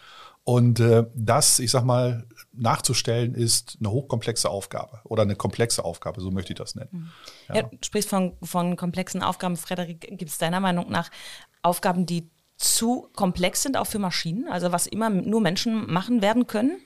Und 0.45 0.79
äh, 0.79 1.05
das, 1.15 1.59
ich 1.59 1.71
sag 1.71 1.85
mal, 1.85 2.27
nachzustellen, 2.53 3.35
ist 3.35 3.79
eine 3.81 3.91
hochkomplexe 3.91 4.49
Aufgabe 4.49 5.01
oder 5.05 5.23
eine 5.23 5.37
komplexe 5.37 5.85
Aufgabe, 5.85 6.21
so 6.21 6.31
möchte 6.31 6.53
ich 6.53 6.59
das 6.59 6.75
nennen. 6.75 6.91
Mhm. 6.93 7.11
Ja. 7.49 7.55
ja 7.57 7.63
du 7.63 7.79
sprichst 7.83 8.09
von, 8.09 8.37
von 8.43 8.77
komplexen 8.77 9.23
Aufgaben. 9.23 9.57
Frederik, 9.57 10.01
gibt 10.01 10.31
es 10.31 10.39
deiner 10.39 10.61
Meinung 10.61 10.91
nach 10.91 11.11
Aufgaben, 11.63 12.05
die 12.05 12.29
zu 12.57 13.09
komplex 13.15 13.63
sind, 13.63 13.77
auch 13.77 13.87
für 13.87 13.99
Maschinen? 13.99 14.47
Also 14.49 14.71
was 14.71 14.87
immer 14.87 15.11
nur 15.11 15.41
Menschen 15.41 15.91
machen 15.91 16.23
werden 16.23 16.47
können? 16.47 16.79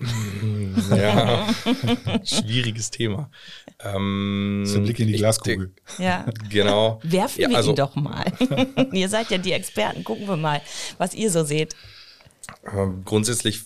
Ja, 0.90 1.46
schwieriges 2.24 2.90
Thema. 2.90 3.30
Ähm, 3.80 4.62
das 4.62 4.70
ist 4.70 4.76
ein 4.76 4.84
Blick 4.84 4.98
in 4.98 5.08
die 5.08 5.14
Glaskugel. 5.14 5.74
Ja. 5.98 6.24
Genau. 6.48 7.00
Werfen 7.02 7.50
wir 7.50 7.56
also, 7.56 7.70
ihn 7.70 7.76
doch 7.76 7.94
mal. 7.96 8.24
ihr 8.92 9.08
seid 9.08 9.30
ja 9.30 9.38
die 9.38 9.52
Experten. 9.52 10.02
Gucken 10.02 10.26
wir 10.26 10.36
mal, 10.36 10.62
was 10.98 11.14
ihr 11.14 11.30
so 11.30 11.44
seht. 11.44 11.76
Ähm, 12.72 13.02
grundsätzlich 13.04 13.62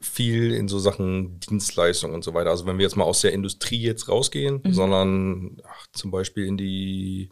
viel 0.00 0.52
in 0.52 0.68
so 0.68 0.78
Sachen 0.78 1.38
Dienstleistung 1.40 2.12
und 2.12 2.24
so 2.24 2.34
weiter. 2.34 2.50
Also 2.50 2.66
wenn 2.66 2.78
wir 2.78 2.84
jetzt 2.84 2.96
mal 2.96 3.04
aus 3.04 3.20
der 3.20 3.32
Industrie 3.32 3.80
jetzt 3.80 4.08
rausgehen, 4.08 4.60
mhm. 4.64 4.72
sondern 4.72 5.62
ach, 5.64 5.86
zum 5.92 6.10
Beispiel 6.10 6.46
in 6.46 6.56
die 6.56 7.30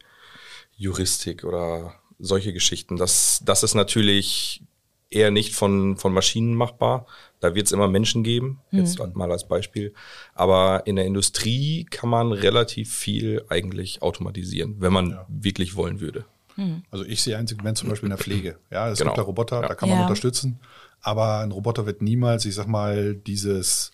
Juristik 0.77 1.45
oder 1.45 1.95
solche 2.19 2.53
Geschichten. 2.53 2.97
Das, 2.97 3.43
das 3.45 3.63
ist 3.63 3.75
natürlich 3.75 4.63
eher 5.11 5.31
nicht 5.31 5.55
von, 5.55 5.97
von 5.97 6.13
Maschinen 6.13 6.55
machbar. 6.55 7.07
Da 7.41 7.55
wird 7.55 7.67
es 7.67 7.73
immer 7.73 7.89
Menschen 7.89 8.23
geben, 8.23 8.61
mhm. 8.71 8.79
jetzt 8.79 8.99
mal 9.15 9.31
als 9.33 9.49
Beispiel. 9.49 9.93
Aber 10.35 10.87
in 10.87 10.97
der 10.97 11.07
Industrie 11.07 11.85
kann 11.91 12.09
man 12.09 12.33
relativ 12.33 12.95
viel 12.95 13.45
eigentlich 13.49 14.03
automatisieren, 14.03 14.77
wenn 14.79 14.93
man 14.93 15.11
ja. 15.11 15.27
wirklich 15.29 15.75
wollen 15.75 16.01
würde. 16.01 16.25
Mhm. 16.61 16.83
Also 16.91 17.05
ich 17.05 17.23
sehe 17.23 17.39
ein 17.39 17.47
Segment 17.47 17.79
zum 17.79 17.89
Beispiel 17.89 18.07
in 18.07 18.17
der 18.17 18.19
Pflege. 18.19 18.59
Ja, 18.71 18.89
es 18.89 18.99
genau. 18.99 19.11
gibt 19.11 19.19
da 19.19 19.23
Roboter, 19.23 19.63
ja. 19.63 19.69
da 19.69 19.75
kann 19.75 19.89
man 19.89 19.99
ja. 19.99 20.05
unterstützen. 20.05 20.61
Aber 21.01 21.39
ein 21.39 21.51
Roboter 21.51 21.87
wird 21.87 22.03
niemals, 22.03 22.45
ich 22.45 22.55
sag 22.55 22.69
mal, 22.69 23.15
dieses, 23.15 23.91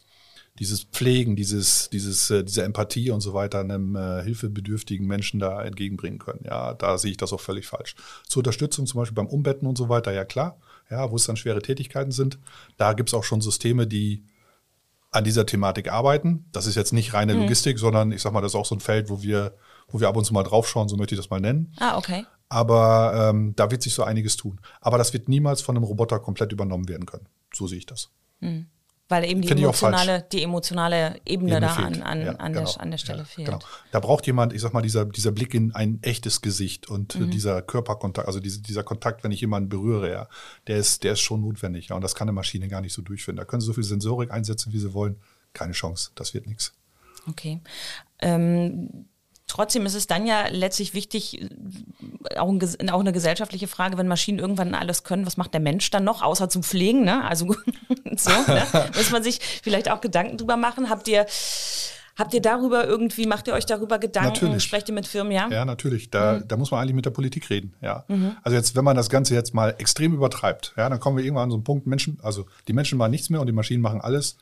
dieses 0.58 0.84
Pflegen, 0.84 1.36
dieses, 1.36 1.88
dieses, 1.90 2.30
äh, 2.30 2.44
diese 2.44 2.64
Empathie 2.64 3.10
und 3.10 3.20
so 3.20 3.32
weiter 3.32 3.60
einem 3.60 3.94
äh, 3.94 4.22
hilfebedürftigen 4.22 5.06
Menschen 5.06 5.38
da 5.38 5.62
entgegenbringen 5.62 6.18
können. 6.18 6.40
Ja, 6.44 6.74
da 6.74 6.98
sehe 6.98 7.12
ich 7.12 7.16
das 7.16 7.32
auch 7.32 7.40
völlig 7.40 7.66
falsch. 7.66 7.94
Zur 8.26 8.40
Unterstützung 8.40 8.86
zum 8.86 9.00
Beispiel 9.00 9.14
beim 9.14 9.28
Umbetten 9.28 9.66
und 9.66 9.78
so 9.78 9.88
weiter, 9.88 10.12
ja 10.12 10.24
klar, 10.24 10.58
ja, 10.90 11.10
wo 11.10 11.16
es 11.16 11.24
dann 11.24 11.36
schwere 11.36 11.62
Tätigkeiten 11.62 12.10
sind. 12.10 12.38
Da 12.76 12.92
gibt 12.92 13.08
es 13.10 13.14
auch 13.14 13.24
schon 13.24 13.40
Systeme, 13.40 13.86
die 13.86 14.24
an 15.10 15.24
dieser 15.24 15.46
Thematik 15.46 15.90
arbeiten. 15.90 16.46
Das 16.52 16.66
ist 16.66 16.74
jetzt 16.74 16.92
nicht 16.92 17.14
reine 17.14 17.34
mhm. 17.34 17.42
Logistik, 17.42 17.78
sondern 17.78 18.12
ich 18.12 18.20
sag 18.20 18.32
mal, 18.32 18.40
das 18.40 18.52
ist 18.52 18.56
auch 18.56 18.66
so 18.66 18.74
ein 18.74 18.80
Feld, 18.80 19.08
wo 19.08 19.22
wir, 19.22 19.54
wo 19.88 20.00
wir 20.00 20.08
ab 20.08 20.16
und 20.16 20.24
zu 20.24 20.34
mal 20.34 20.42
draufschauen, 20.42 20.88
so 20.88 20.96
möchte 20.96 21.14
ich 21.14 21.20
das 21.20 21.30
mal 21.30 21.40
nennen. 21.40 21.72
Ah, 21.78 21.96
okay. 21.96 22.26
Aber 22.48 23.30
ähm, 23.30 23.54
da 23.56 23.70
wird 23.70 23.82
sich 23.82 23.94
so 23.94 24.04
einiges 24.04 24.36
tun. 24.36 24.60
Aber 24.80 24.98
das 24.98 25.12
wird 25.12 25.28
niemals 25.28 25.62
von 25.62 25.76
einem 25.76 25.84
Roboter 25.84 26.20
komplett 26.20 26.52
übernommen 26.52 26.88
werden 26.88 27.06
können. 27.06 27.26
So 27.52 27.66
sehe 27.66 27.78
ich 27.78 27.86
das. 27.86 28.10
Mhm. 28.40 28.66
Weil 29.08 29.24
eben 29.24 29.40
die 29.40 29.50
emotionale, 29.50 30.26
die 30.32 30.42
emotionale 30.42 31.20
Ebene, 31.24 31.56
Ebene 31.56 31.60
da 31.60 31.74
an, 31.74 32.02
an, 32.02 32.20
ja, 32.22 32.32
an, 32.32 32.52
genau. 32.52 32.72
der, 32.72 32.80
an 32.80 32.90
der 32.90 32.98
Stelle 32.98 33.20
ja, 33.20 33.24
fehlt. 33.24 33.46
Genau. 33.46 33.60
Da 33.92 34.00
braucht 34.00 34.26
jemand, 34.26 34.52
ich 34.52 34.60
sag 34.60 34.72
mal, 34.72 34.82
dieser, 34.82 35.04
dieser 35.04 35.30
Blick 35.30 35.54
in 35.54 35.72
ein 35.76 36.00
echtes 36.02 36.42
Gesicht 36.42 36.88
und 36.88 37.14
mhm. 37.14 37.30
dieser 37.30 37.62
Körperkontakt, 37.62 38.26
also 38.26 38.40
diese, 38.40 38.62
dieser 38.62 38.82
Kontakt, 38.82 39.22
wenn 39.22 39.30
ich 39.30 39.40
jemanden 39.40 39.68
berühre, 39.68 40.10
ja, 40.10 40.28
der 40.66 40.78
ist, 40.78 41.04
der 41.04 41.12
ist 41.12 41.20
schon 41.20 41.40
notwendig. 41.40 41.88
Ja, 41.88 41.96
und 41.96 42.02
das 42.02 42.16
kann 42.16 42.26
eine 42.26 42.34
Maschine 42.34 42.66
gar 42.66 42.80
nicht 42.80 42.94
so 42.94 43.02
durchführen. 43.02 43.36
Da 43.36 43.44
können 43.44 43.60
sie 43.60 43.66
so 43.66 43.74
viel 43.74 43.84
Sensorik 43.84 44.32
einsetzen, 44.32 44.72
wie 44.72 44.78
sie 44.78 44.92
wollen. 44.92 45.20
Keine 45.52 45.72
Chance. 45.72 46.10
Das 46.16 46.34
wird 46.34 46.48
nichts. 46.48 46.72
Okay. 47.28 47.60
Ähm, 48.18 49.06
Trotzdem 49.56 49.86
ist 49.86 49.94
es 49.94 50.06
dann 50.06 50.26
ja 50.26 50.48
letztlich 50.50 50.92
wichtig, 50.92 51.48
auch, 52.36 52.50
ein, 52.50 52.90
auch, 52.90 53.00
eine 53.00 53.12
gesellschaftliche 53.12 53.66
Frage, 53.66 53.96
wenn 53.96 54.06
Maschinen 54.06 54.38
irgendwann 54.38 54.74
alles 54.74 55.02
können, 55.02 55.24
was 55.24 55.38
macht 55.38 55.54
der 55.54 55.62
Mensch 55.62 55.88
dann 55.90 56.04
noch, 56.04 56.20
außer 56.20 56.50
zum 56.50 56.62
Pflegen? 56.62 57.04
Ne? 57.04 57.24
Also 57.24 57.46
so, 58.16 58.30
ne? 58.30 58.66
muss 58.94 59.10
man 59.12 59.22
sich 59.22 59.40
vielleicht 59.62 59.90
auch 59.90 60.02
Gedanken 60.02 60.36
drüber 60.36 60.58
machen. 60.58 60.90
Habt 60.90 61.08
ihr 61.08 61.24
Habt 62.18 62.34
ihr 62.34 62.42
darüber 62.42 62.86
irgendwie, 62.86 63.26
macht 63.26 63.46
ihr 63.46 63.54
euch 63.54 63.64
darüber 63.64 63.98
Gedanken? 63.98 64.28
Natürlich. 64.28 64.62
Sprecht 64.62 64.88
ihr 64.88 64.94
mit 64.94 65.06
Firmen, 65.06 65.32
ja? 65.32 65.48
Ja, 65.48 65.64
natürlich. 65.64 66.10
Da, 66.10 66.34
mhm. 66.34 66.48
da 66.48 66.56
muss 66.58 66.70
man 66.70 66.80
eigentlich 66.80 66.94
mit 66.94 67.06
der 67.06 67.10
Politik 67.10 67.48
reden, 67.48 67.74
ja. 67.80 68.04
Mhm. 68.08 68.36
Also 68.42 68.56
jetzt, 68.56 68.76
wenn 68.76 68.84
man 68.84 68.96
das 68.96 69.08
Ganze 69.08 69.34
jetzt 69.34 69.54
mal 69.54 69.74
extrem 69.78 70.12
übertreibt, 70.14 70.74
ja, 70.76 70.88
dann 70.90 71.00
kommen 71.00 71.16
wir 71.16 71.24
irgendwann 71.24 71.44
an 71.44 71.50
so 71.50 71.56
einen 71.56 71.64
Punkt, 71.64 71.86
Menschen, 71.86 72.18
also 72.22 72.46
die 72.68 72.74
Menschen 72.74 72.98
machen 72.98 73.10
nichts 73.10 73.30
mehr 73.30 73.40
und 73.40 73.46
die 73.46 73.52
Maschinen 73.52 73.82
machen 73.82 74.02
alles. 74.02 74.36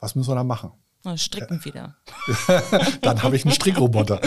Was 0.00 0.16
müssen 0.16 0.30
wir 0.30 0.36
da 0.36 0.44
machen? 0.44 0.72
Stricken 1.16 1.64
wieder. 1.64 1.96
Dann 3.00 3.22
habe 3.22 3.34
ich 3.34 3.44
einen 3.44 3.54
Strickroboter. 3.54 4.20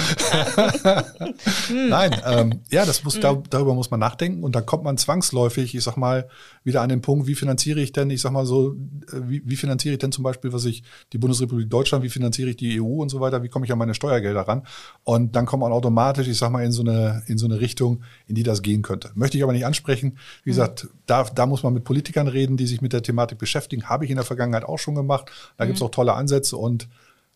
Nein, 1.70 2.22
ähm, 2.26 2.62
ja, 2.72 2.86
das 2.86 3.04
muss, 3.04 3.20
da, 3.20 3.42
darüber 3.50 3.76
muss 3.76 3.92
man 3.92 4.00
nachdenken 4.00 4.44
und 4.44 4.56
dann 4.56 4.66
kommt 4.66 4.84
man 4.84 4.98
zwangsläufig, 4.98 5.76
ich 5.76 5.84
sag 5.84 5.98
mal, 5.98 6.28
wieder 6.64 6.82
an 6.82 6.90
den 6.90 7.02
Punkt, 7.02 7.28
wie 7.28 7.36
finanziere 7.36 7.80
ich 7.80 7.92
denn, 7.92 8.10
ich 8.10 8.22
sag 8.22 8.32
mal 8.32 8.46
so, 8.46 8.74
äh, 8.74 9.22
wie, 9.28 9.44
wie 9.46 9.56
finanziere 9.56 9.94
ich 9.94 10.00
denn 10.00 10.12
zum 10.12 10.24
Beispiel, 10.24 10.52
was 10.52 10.66
ich, 10.66 10.84
die 11.14 11.20
Bundesrepublik 11.20 11.70
Deutschland, 11.70 12.04
wie 12.04 12.10
finanziere 12.10 12.50
ich 12.50 12.58
die 12.58 12.82
EU 12.82 13.02
und 13.02 13.10
so 13.10 13.20
weiter, 13.20 13.44
wie 13.44 13.50
komme 13.50 13.66
ich 13.66 13.72
an 13.72 13.78
meine 13.78 13.94
Steuergelder 13.94 14.42
ran? 14.42 14.64
Und 15.04 15.36
dann 15.36 15.46
kommt 15.46 15.62
man 15.62 15.72
automatisch, 15.72 16.28
ich 16.28 16.38
sag 16.38 16.50
mal, 16.52 16.66
in 16.66 16.72
so 16.72 16.82
eine, 16.82 17.22
in 17.28 17.38
so 17.38 17.46
eine 17.46 17.60
Richtung, 17.60 18.04
in 18.28 18.34
die 18.34 18.44
das 18.44 18.64
gehen 18.64 18.82
könnte. 18.82 19.12
Möchte 19.14 19.38
ich 19.38 19.44
aber 19.44 19.54
nicht 19.54 19.66
ansprechen. 19.66 20.18
Wie 20.44 20.50
mhm. 20.50 20.54
gesagt, 20.54 20.88
da, 21.06 21.24
da 21.24 21.46
muss 21.46 21.62
man 21.62 21.74
mit 21.74 21.84
Politikern 21.84 22.28
reden, 22.28 22.58
die 22.58 22.66
sich 22.66 22.82
mit 22.82 22.94
der 22.94 23.04
Thematik 23.04 23.38
beschäftigen. 23.38 23.90
Habe 23.90 24.06
ich 24.06 24.12
in 24.12 24.18
der 24.18 24.26
Vergangenheit 24.26 24.64
auch 24.64 24.80
schon 24.80 24.96
gemacht. 24.96 25.30
Da 25.58 25.66
gibt 25.66 25.78
es 25.78 25.82
auch 25.84 25.92
tolle 25.92 26.14
Ansätze 26.14 26.58
und 26.64 26.88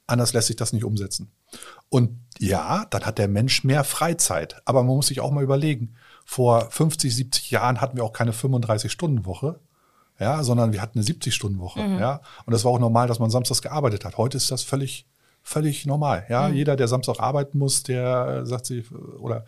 Anders 0.08 0.32
lässt 0.32 0.48
sich 0.48 0.56
das 0.56 0.72
nicht 0.72 0.86
umsetzen. 0.86 1.30
Und 1.90 2.18
ja, 2.40 2.86
dann 2.90 3.06
hat 3.06 3.18
der 3.18 3.28
Mensch 3.28 3.66
mehr 3.66 3.84
Freizeit. 3.84 4.62
Aber 4.64 4.84
man 4.84 4.96
muss 4.96 5.08
sich 5.08 5.20
auch 5.20 5.32
mal 5.32 5.44
überlegen, 5.44 5.96
vor 6.26 6.72
50, 6.72 7.14
70 7.14 7.52
Jahren 7.52 7.82
hatten 7.82 7.98
wir 7.98 8.06
auch 8.06 8.14
keine 8.14 8.32
35-Stunden-Woche, 8.32 9.60
ja, 10.20 10.44
sondern 10.44 10.72
wir 10.72 10.82
hatten 10.82 11.00
eine 11.00 11.08
70-Stunden-Woche, 11.08 11.82
mhm. 11.82 12.00
ja. 12.00 12.22
Und 12.46 12.54
das 12.54 12.64
war 12.64 12.72
auch 12.72 12.80
normal, 12.80 13.08
dass 13.08 13.20
man 13.20 13.30
samstags 13.30 13.62
gearbeitet 13.62 14.06
hat. 14.06 14.18
Heute 14.18 14.38
ist 14.38 14.50
das 14.50 14.64
völlig, 14.64 15.06
völlig 15.44 15.86
normal, 15.86 16.26
ja. 16.30 16.48
Mhm. 16.48 16.56
Jeder, 16.56 16.76
der 16.78 16.88
Samstag 16.88 17.20
arbeiten 17.20 17.58
muss, 17.58 17.84
der 17.84 18.46
sagt 18.46 18.66
sich, 18.66 18.90
oder, 18.92 19.46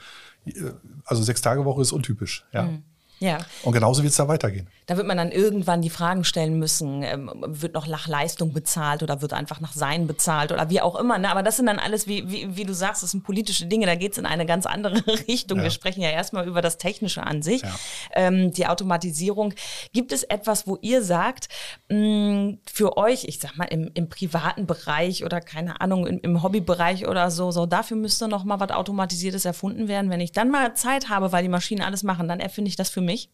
also 1.06 1.24
sechs 1.24 1.42
Tage 1.42 1.64
Woche 1.66 1.82
ist 1.82 1.94
untypisch, 1.94 2.46
ja. 2.52 2.64
Mhm. 2.64 2.84
Ja. 3.20 3.40
Und 3.64 3.74
genauso 3.74 4.02
wird 4.02 4.12
es 4.12 4.18
da 4.18 4.28
weitergehen. 4.28 4.68
Da 4.86 4.96
wird 4.98 5.06
man 5.06 5.18
dann 5.18 5.32
irgendwann 5.32 5.82
die 5.82 5.90
Fragen 5.90 6.24
stellen 6.24 6.58
müssen, 6.58 7.04
ähm, 7.04 7.30
wird 7.46 7.74
noch 7.74 7.86
nach 7.86 8.08
Leistung 8.08 8.54
bezahlt 8.54 9.04
oder 9.04 9.22
wird 9.22 9.34
einfach 9.34 9.60
nach 9.60 9.74
Sein 9.74 10.08
bezahlt 10.08 10.52
oder 10.52 10.70
wie 10.70 10.80
auch 10.82 10.96
immer. 10.96 11.18
Ne? 11.18 11.30
Aber 11.30 11.44
das 11.44 11.58
sind 11.58 11.66
dann 11.66 11.80
alles, 11.80 12.08
wie, 12.08 12.32
wie, 12.32 12.56
wie 12.56 12.64
du 12.64 12.74
sagst, 12.74 13.04
das 13.04 13.12
sind 13.12 13.24
politische 13.24 13.66
Dinge, 13.66 13.86
da 13.86 13.96
geht 13.96 14.14
es 14.14 14.18
in 14.18 14.26
eine 14.26 14.46
ganz 14.46 14.66
andere 14.66 15.06
Richtung. 15.28 15.58
Ja. 15.60 15.66
Wir 15.66 15.72
sprechen 15.72 16.02
ja 16.02 16.10
erstmal 16.10 16.48
über 16.48 16.62
das 16.62 16.78
Technische 16.78 17.24
an 17.24 17.42
sich, 17.42 17.62
ja. 17.62 17.76
ähm, 18.14 18.52
die 18.54 18.68
Automatisierung. 18.68 19.54
Gibt 19.94 20.14
es 20.14 20.24
etwas, 20.24 20.66
wo 20.66 20.78
ihr 20.82 21.04
sagt, 21.04 21.50
mh, 21.90 21.98
mm, 21.98 22.60
für 22.72 22.98
euch, 22.98 23.26
ich 23.26 23.40
sag 23.40 23.58
mal, 23.58 23.66
im, 23.66 23.92
im 23.94 24.08
privaten 24.08 24.66
Bereich 24.66 25.26
oder 25.26 25.42
keine 25.42 25.82
Ahnung, 25.82 26.08
im, 26.08 26.20
im 26.22 26.42
Hobbybereich 26.42 27.08
oder 27.08 27.32
so, 27.32 27.52
so, 27.52 27.66
dafür 27.66 27.98
müsste 27.98 28.28
noch 28.30 28.46
mal 28.46 28.60
was 28.60 28.72
Automatisiertes 28.72 29.46
erfunden 29.46 29.88
werden. 29.88 30.10
Wenn 30.10 30.22
ich 30.22 30.32
dann 30.32 30.50
mal 30.50 30.74
Zeit 30.74 31.10
habe, 31.10 31.32
weil 31.32 31.44
die 31.44 31.50
Maschinen 31.50 31.82
alles 31.82 32.04
machen, 32.04 32.28
dann 32.28 32.40
erfinde 32.40 32.70
ich 32.70 32.76
das 32.76 32.90
für 32.90 33.02
mich 33.02 33.09
mich? 33.10 33.30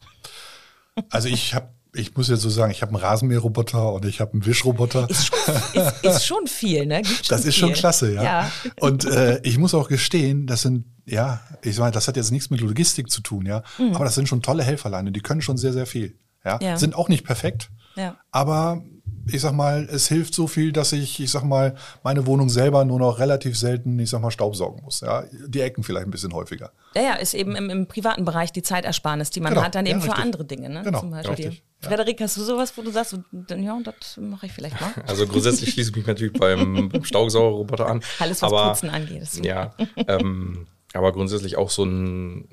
Also 1.09 1.27
ich 1.27 1.53
habe 1.53 1.69
ich 1.97 2.15
muss 2.15 2.27
jetzt 2.27 2.41
so 2.41 2.49
sagen, 2.49 2.71
ich 2.71 2.81
habe 2.81 2.93
einen 2.93 3.01
Rasenmäherroboter 3.01 3.93
und 3.93 4.05
ich 4.05 4.19
habe 4.19 4.33
einen 4.33 4.45
Wischroboter. 4.45 5.09
Ist 5.09 5.27
schon, 5.27 5.55
ist, 5.73 6.03
ist 6.03 6.25
schon 6.25 6.47
viel, 6.47 6.85
ne? 6.85 7.03
Schon 7.05 7.15
das 7.29 7.45
ist 7.45 7.55
viel. 7.55 7.63
schon 7.63 7.73
klasse, 7.73 8.13
ja. 8.13 8.23
ja. 8.23 8.51
Und 8.79 9.05
äh, 9.05 9.39
ich 9.43 9.57
muss 9.57 9.73
auch 9.73 9.88
gestehen, 9.88 10.45
das 10.45 10.61
sind, 10.61 10.85
ja, 11.05 11.39
ich 11.61 11.77
meine, 11.77 11.91
das 11.91 12.07
hat 12.07 12.17
jetzt 12.17 12.31
nichts 12.31 12.49
mit 12.49 12.59
Logistik 12.61 13.09
zu 13.09 13.21
tun, 13.21 13.45
ja. 13.45 13.63
Mhm. 13.77 13.95
Aber 13.95 14.05
das 14.05 14.15
sind 14.15 14.27
schon 14.27 14.41
tolle 14.41 14.63
Helferleine, 14.63 15.11
die 15.11 15.21
können 15.21 15.41
schon 15.41 15.57
sehr, 15.57 15.73
sehr 15.73 15.85
viel. 15.85 16.17
Ja. 16.43 16.59
ja. 16.61 16.77
Sind 16.77 16.95
auch 16.95 17.09
nicht 17.09 17.23
perfekt. 17.23 17.69
Ja. 17.95 18.17
Aber 18.31 18.83
ich 19.27 19.41
sag 19.41 19.53
mal, 19.53 19.88
es 19.91 20.07
hilft 20.07 20.33
so 20.35 20.47
viel, 20.47 20.71
dass 20.71 20.91
ich, 20.91 21.19
ich 21.19 21.31
sag 21.31 21.43
mal, 21.43 21.75
meine 22.03 22.25
Wohnung 22.25 22.49
selber 22.49 22.85
nur 22.85 22.99
noch 22.99 23.19
relativ 23.19 23.57
selten, 23.57 23.97
ich 23.99 24.09
sag 24.09 24.21
mal, 24.21 24.31
Staubsaugen 24.31 24.83
muss. 24.83 25.01
Ja, 25.01 25.23
die 25.47 25.61
Ecken 25.61 25.83
vielleicht 25.83 26.07
ein 26.07 26.11
bisschen 26.11 26.33
häufiger. 26.33 26.71
Ja, 26.95 27.01
ja, 27.01 27.13
ist 27.15 27.33
eben 27.33 27.55
im, 27.55 27.69
im 27.69 27.88
privaten 27.88 28.25
Bereich 28.25 28.51
die 28.51 28.61
Zeitersparnis, 28.61 29.31
die 29.31 29.39
man 29.39 29.53
genau. 29.53 29.65
hat 29.65 29.75
dann 29.75 29.85
eben 29.85 29.99
ja, 29.99 30.05
für 30.05 30.15
andere 30.15 30.45
Dinge, 30.45 30.69
ne? 30.69 30.83
Genau. 30.83 30.99
Zum 30.99 31.11
Beispiel. 31.11 31.51
Ja, 31.51 31.89
Frederik, 31.89 32.21
hast 32.21 32.38
du 32.38 32.43
sowas, 32.43 32.75
wo 32.77 32.81
du 32.81 32.91
sagst, 32.91 33.17
ja, 33.49 33.79
das 33.83 34.17
mache 34.17 34.45
ich 34.45 34.51
vielleicht 34.51 34.79
mal? 34.79 34.91
Also 35.07 35.27
grundsätzlich 35.27 35.71
schließe 35.71 35.91
ich 35.91 35.95
mich 35.95 36.07
natürlich 36.07 36.33
beim, 36.33 36.89
beim 36.89 37.03
Staubsaugerroboter 37.03 37.88
an. 37.88 38.01
Alles, 38.19 38.41
was 38.41 38.51
aber, 38.51 38.69
Putzen 38.69 38.89
angeht. 38.89 39.27
Ja, 39.43 39.73
ähm, 40.07 40.67
aber 40.93 41.11
grundsätzlich 41.11 41.57
auch 41.57 41.69
so 41.69 41.83
ein, 41.83 42.47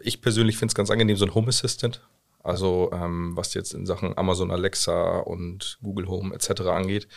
ich 0.00 0.20
persönlich 0.20 0.56
finde 0.56 0.70
es 0.70 0.74
ganz 0.74 0.90
angenehm, 0.90 1.16
so 1.16 1.24
ein 1.24 1.34
Home 1.34 1.48
Assistant. 1.48 2.00
Also 2.44 2.90
ähm, 2.92 3.32
was 3.34 3.54
jetzt 3.54 3.72
in 3.72 3.86
Sachen 3.86 4.16
Amazon 4.16 4.50
Alexa 4.50 5.18
und 5.20 5.78
Google 5.82 6.06
Home 6.08 6.34
etc. 6.34 6.60
angeht, 6.62 7.08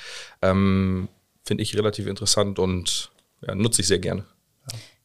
ähm, 0.41 1.09
finde 1.43 1.63
ich 1.63 1.75
relativ 1.75 2.07
interessant 2.07 2.59
und 2.59 3.11
ja, 3.41 3.53
nutze 3.53 3.81
ich 3.81 3.87
sehr 3.87 3.99
gerne. 3.99 4.25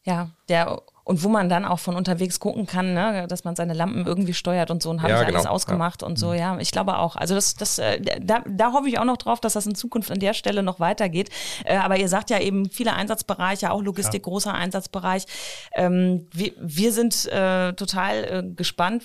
Ja, 0.03 0.31
der 0.49 0.81
und 1.05 1.21
wo 1.23 1.29
man 1.29 1.49
dann 1.49 1.65
auch 1.65 1.79
von 1.79 1.95
unterwegs 1.95 2.39
gucken 2.39 2.65
kann, 2.65 2.93
ne, 2.93 3.27
dass 3.27 3.43
man 3.43 3.55
seine 3.55 3.73
Lampen 3.73 4.05
irgendwie 4.05 4.33
steuert 4.33 4.71
und 4.71 4.81
so 4.81 4.89
und 4.89 5.01
habe 5.01 5.11
ja, 5.11 5.21
ich 5.21 5.27
genau. 5.27 5.39
alles 5.39 5.49
ausgemacht 5.49 6.01
ja. 6.01 6.07
und 6.07 6.17
so. 6.17 6.29
Mhm. 6.29 6.35
Ja, 6.35 6.57
ich 6.59 6.71
glaube 6.71 6.97
auch. 6.97 7.17
Also 7.17 7.35
das, 7.35 7.55
das, 7.55 7.77
äh, 7.77 7.99
da, 8.21 8.43
da 8.47 8.71
hoffe 8.71 8.87
ich 8.87 8.97
auch 8.99 9.05
noch 9.05 9.17
drauf, 9.17 9.41
dass 9.41 9.53
das 9.53 9.65
in 9.65 9.75
Zukunft 9.75 10.11
an 10.11 10.19
der 10.19 10.33
Stelle 10.33 10.63
noch 10.63 10.79
weitergeht. 10.79 11.29
Äh, 11.65 11.75
aber 11.75 11.97
ihr 11.97 12.07
sagt 12.07 12.29
ja 12.29 12.39
eben 12.39 12.69
viele 12.69 12.93
Einsatzbereiche, 12.93 13.71
auch 13.71 13.81
Logistik, 13.81 14.25
ja. 14.25 14.29
großer 14.29 14.53
Einsatzbereich. 14.53 15.25
Ähm, 15.73 16.27
wir, 16.31 16.53
wir 16.59 16.93
sind 16.93 17.25
äh, 17.25 17.73
total 17.73 18.23
äh, 18.23 18.43
gespannt. 18.55 19.03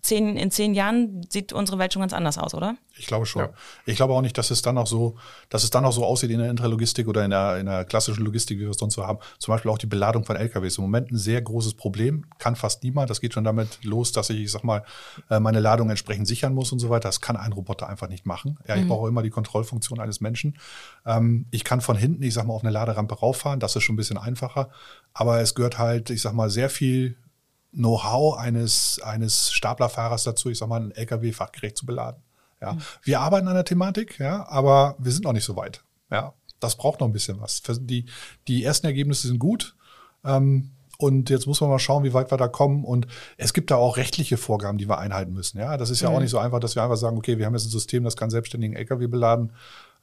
Zehn, 0.00 0.38
in 0.38 0.50
zehn 0.50 0.72
Jahren 0.72 1.26
sieht 1.28 1.52
unsere 1.52 1.78
Welt 1.78 1.92
schon 1.92 2.00
ganz 2.00 2.14
anders 2.14 2.38
aus, 2.38 2.54
oder? 2.54 2.76
Ich 2.98 3.06
glaube 3.06 3.26
schon. 3.26 3.42
Ja. 3.42 3.50
Ich 3.86 3.96
glaube 3.96 4.14
auch 4.14 4.20
nicht, 4.20 4.36
dass 4.36 4.50
es 4.50 4.62
dann 4.62 4.78
auch 4.78 4.86
so, 4.86 5.16
dass 5.48 5.64
es 5.64 5.70
dann 5.70 5.84
auch 5.84 5.92
so 5.92 6.04
aussieht 6.04 6.30
in 6.30 6.38
der 6.38 6.50
Intralogistik 6.50 7.08
oder 7.08 7.24
in 7.24 7.30
der, 7.30 7.58
in 7.58 7.66
der 7.66 7.84
klassischen 7.84 8.24
Logistik, 8.24 8.58
wie 8.58 8.62
wir 8.62 8.70
es 8.70 8.76
sonst 8.78 8.94
so 8.94 9.06
haben. 9.06 9.18
Zum 9.38 9.52
Beispiel 9.52 9.70
auch 9.70 9.78
die 9.78 9.86
Beladung 9.86 10.24
von 10.24 10.36
LKWs. 10.36 10.78
Im 10.78 10.84
Moment 10.84 11.01
ein 11.10 11.16
sehr 11.16 11.42
großes 11.42 11.74
Problem. 11.74 12.24
Kann 12.38 12.56
fast 12.56 12.82
niemand. 12.82 13.10
Das 13.10 13.20
geht 13.20 13.34
schon 13.34 13.44
damit 13.44 13.82
los, 13.82 14.12
dass 14.12 14.30
ich, 14.30 14.40
ich 14.40 14.52
sag 14.52 14.64
mal, 14.64 14.84
äh, 15.30 15.40
meine 15.40 15.60
Ladung 15.60 15.90
entsprechend 15.90 16.28
sichern 16.28 16.54
muss 16.54 16.72
und 16.72 16.78
so 16.78 16.90
weiter. 16.90 17.08
Das 17.08 17.20
kann 17.20 17.36
ein 17.36 17.52
Roboter 17.52 17.88
einfach 17.88 18.08
nicht 18.08 18.26
machen. 18.26 18.58
Ja, 18.68 18.76
ich 18.76 18.84
mhm. 18.84 18.88
brauche 18.88 19.08
immer 19.08 19.22
die 19.22 19.30
Kontrollfunktion 19.30 20.00
eines 20.00 20.20
Menschen. 20.20 20.58
Ähm, 21.04 21.46
ich 21.50 21.64
kann 21.64 21.80
von 21.80 21.96
hinten, 21.96 22.22
ich 22.22 22.34
sag 22.34 22.46
mal, 22.46 22.54
auf 22.54 22.62
eine 22.62 22.70
Laderampe 22.70 23.14
rauffahren. 23.14 23.60
Das 23.60 23.74
ist 23.74 23.82
schon 23.82 23.94
ein 23.94 23.96
bisschen 23.96 24.18
einfacher. 24.18 24.70
Aber 25.12 25.40
es 25.40 25.54
gehört 25.54 25.78
halt, 25.78 26.10
ich 26.10 26.22
sag 26.22 26.34
mal, 26.34 26.50
sehr 26.50 26.70
viel 26.70 27.16
Know-how 27.72 28.36
eines, 28.36 29.00
eines 29.02 29.52
Staplerfahrers 29.52 30.24
dazu, 30.24 30.50
ich 30.50 30.58
sag 30.58 30.68
mal, 30.68 30.80
einen 30.80 30.92
LKW 30.92 31.32
fachgerecht 31.32 31.76
zu 31.76 31.86
beladen. 31.86 32.22
Ja, 32.60 32.74
mhm. 32.74 32.82
wir 33.02 33.20
arbeiten 33.20 33.48
an 33.48 33.54
der 33.54 33.64
Thematik, 33.64 34.18
ja, 34.18 34.46
aber 34.48 34.94
wir 34.98 35.10
sind 35.10 35.24
noch 35.24 35.32
nicht 35.32 35.44
so 35.44 35.56
weit. 35.56 35.82
Ja, 36.10 36.34
das 36.60 36.76
braucht 36.76 37.00
noch 37.00 37.08
ein 37.08 37.12
bisschen 37.12 37.40
was. 37.40 37.62
Die, 37.80 38.06
die 38.46 38.62
ersten 38.62 38.86
Ergebnisse 38.86 39.26
sind 39.26 39.38
gut. 39.38 39.74
Ähm, 40.24 40.70
und 41.02 41.30
jetzt 41.30 41.46
muss 41.46 41.60
man 41.60 41.68
mal 41.68 41.78
schauen, 41.78 42.04
wie 42.04 42.14
weit 42.14 42.30
wir 42.30 42.38
da 42.38 42.46
kommen. 42.46 42.84
Und 42.84 43.08
es 43.36 43.52
gibt 43.52 43.70
da 43.70 43.76
auch 43.76 43.96
rechtliche 43.96 44.36
Vorgaben, 44.36 44.78
die 44.78 44.88
wir 44.88 44.98
einhalten 44.98 45.32
müssen. 45.32 45.58
Ja, 45.58 45.76
das 45.76 45.90
ist 45.90 46.00
ja 46.00 46.10
mhm. 46.10 46.16
auch 46.16 46.20
nicht 46.20 46.30
so 46.30 46.38
einfach, 46.38 46.60
dass 46.60 46.76
wir 46.76 46.82
einfach 46.82 46.96
sagen, 46.96 47.18
okay, 47.18 47.38
wir 47.38 47.46
haben 47.46 47.54
jetzt 47.54 47.66
ein 47.66 47.70
System, 47.70 48.04
das 48.04 48.16
kann 48.16 48.30
selbstständigen 48.30 48.76
LKW 48.76 49.08
beladen. 49.08 49.52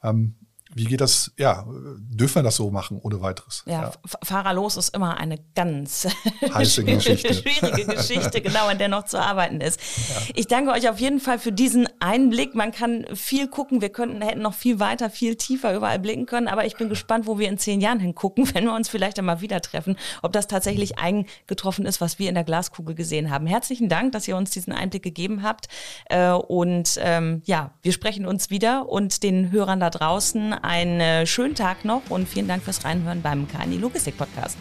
Ähm, 0.04 0.36
wie 0.76 0.86
geht 0.86 1.02
das, 1.02 1.32
ja, 1.38 1.66
dürfen 1.68 2.36
wir 2.36 2.44
das 2.44 2.56
so 2.56 2.70
machen 2.70 3.00
ohne 3.02 3.22
weiteres? 3.22 3.64
Ja, 3.66 3.82
ja. 3.82 3.92
Fahrerlos 4.24 4.78
ist 4.78 4.96
immer 4.96 5.18
eine 5.18 5.40
ganz 5.56 6.08
Heiße 6.54 6.84
Geschichte. 6.84 7.34
schwierige 7.34 7.86
Geschichte, 7.96 8.40
genau, 8.40 8.68
an 8.68 8.78
der 8.78 8.88
noch 8.88 9.06
zu 9.06 9.20
arbeiten 9.20 9.62
ist. 9.62 9.80
Ja. 9.80 10.16
Ich 10.36 10.48
danke 10.48 10.72
euch 10.72 10.88
auf 10.88 11.00
jeden 11.00 11.20
Fall 11.20 11.40
für 11.40 11.52
diesen 11.52 11.90
Einblick. 12.00 12.54
Man 12.54 12.72
kann 12.72 13.08
viel 13.16 13.48
gucken. 13.48 13.82
Wir 13.82 13.90
könnten, 13.90 14.22
hätten 14.22 14.44
noch 14.44 14.54
viel 14.54 14.80
weiter, 14.80 15.10
viel 15.10 15.36
tiefer 15.36 15.74
überall 15.76 15.98
blicken 15.98 16.28
können. 16.28 16.48
Aber 16.48 16.66
ich 16.66 16.76
bin 16.76 16.88
gespannt, 16.88 17.26
wo 17.26 17.40
wir 17.40 17.50
in 17.50 17.58
zehn 17.58 17.82
Jahren 17.82 18.00
hingucken, 18.00 18.54
wenn 18.54 18.66
wir 18.66 18.76
uns 18.76 18.90
vielleicht 18.90 19.18
einmal 19.18 19.42
wieder 19.42 19.62
treffen, 19.62 19.98
ob 20.22 20.34
das 20.34 20.46
tatsächlich 20.46 21.00
eingetroffen 21.00 21.88
ist, 21.88 22.00
was 22.00 22.20
wir 22.20 22.30
in 22.30 22.36
der 22.36 22.44
Glaskugel 22.44 22.94
gesehen 22.94 23.32
haben. 23.32 23.48
Herzlichen 23.48 23.90
Dank, 23.90 24.12
dass 24.12 24.28
ihr 24.28 24.38
uns 24.38 24.52
diesen 24.52 24.74
Einblick 24.74 25.02
gegeben 25.02 25.42
habt. 25.42 25.68
Äh, 26.10 26.30
und 26.30 27.00
ähm, 27.02 27.42
ja, 27.46 27.72
wir 27.82 27.92
sprechen 27.92 28.28
uns 28.28 28.52
wieder 28.52 28.88
und 28.88 29.24
den 29.24 29.50
Hörern 29.50 29.80
da 29.80 29.90
draußen 29.90 30.59
einen 30.62 31.26
schönen 31.28 31.56
Tag 31.56 31.86
noch 31.86 32.10
und 32.10 32.28
vielen 32.28 32.48
Dank 32.48 32.64
fürs 32.64 32.84
Reinhören 32.86 33.22
beim 33.22 33.48
KNI 33.48 33.78
Logistik 33.78 34.18
Podcast. 34.18 34.58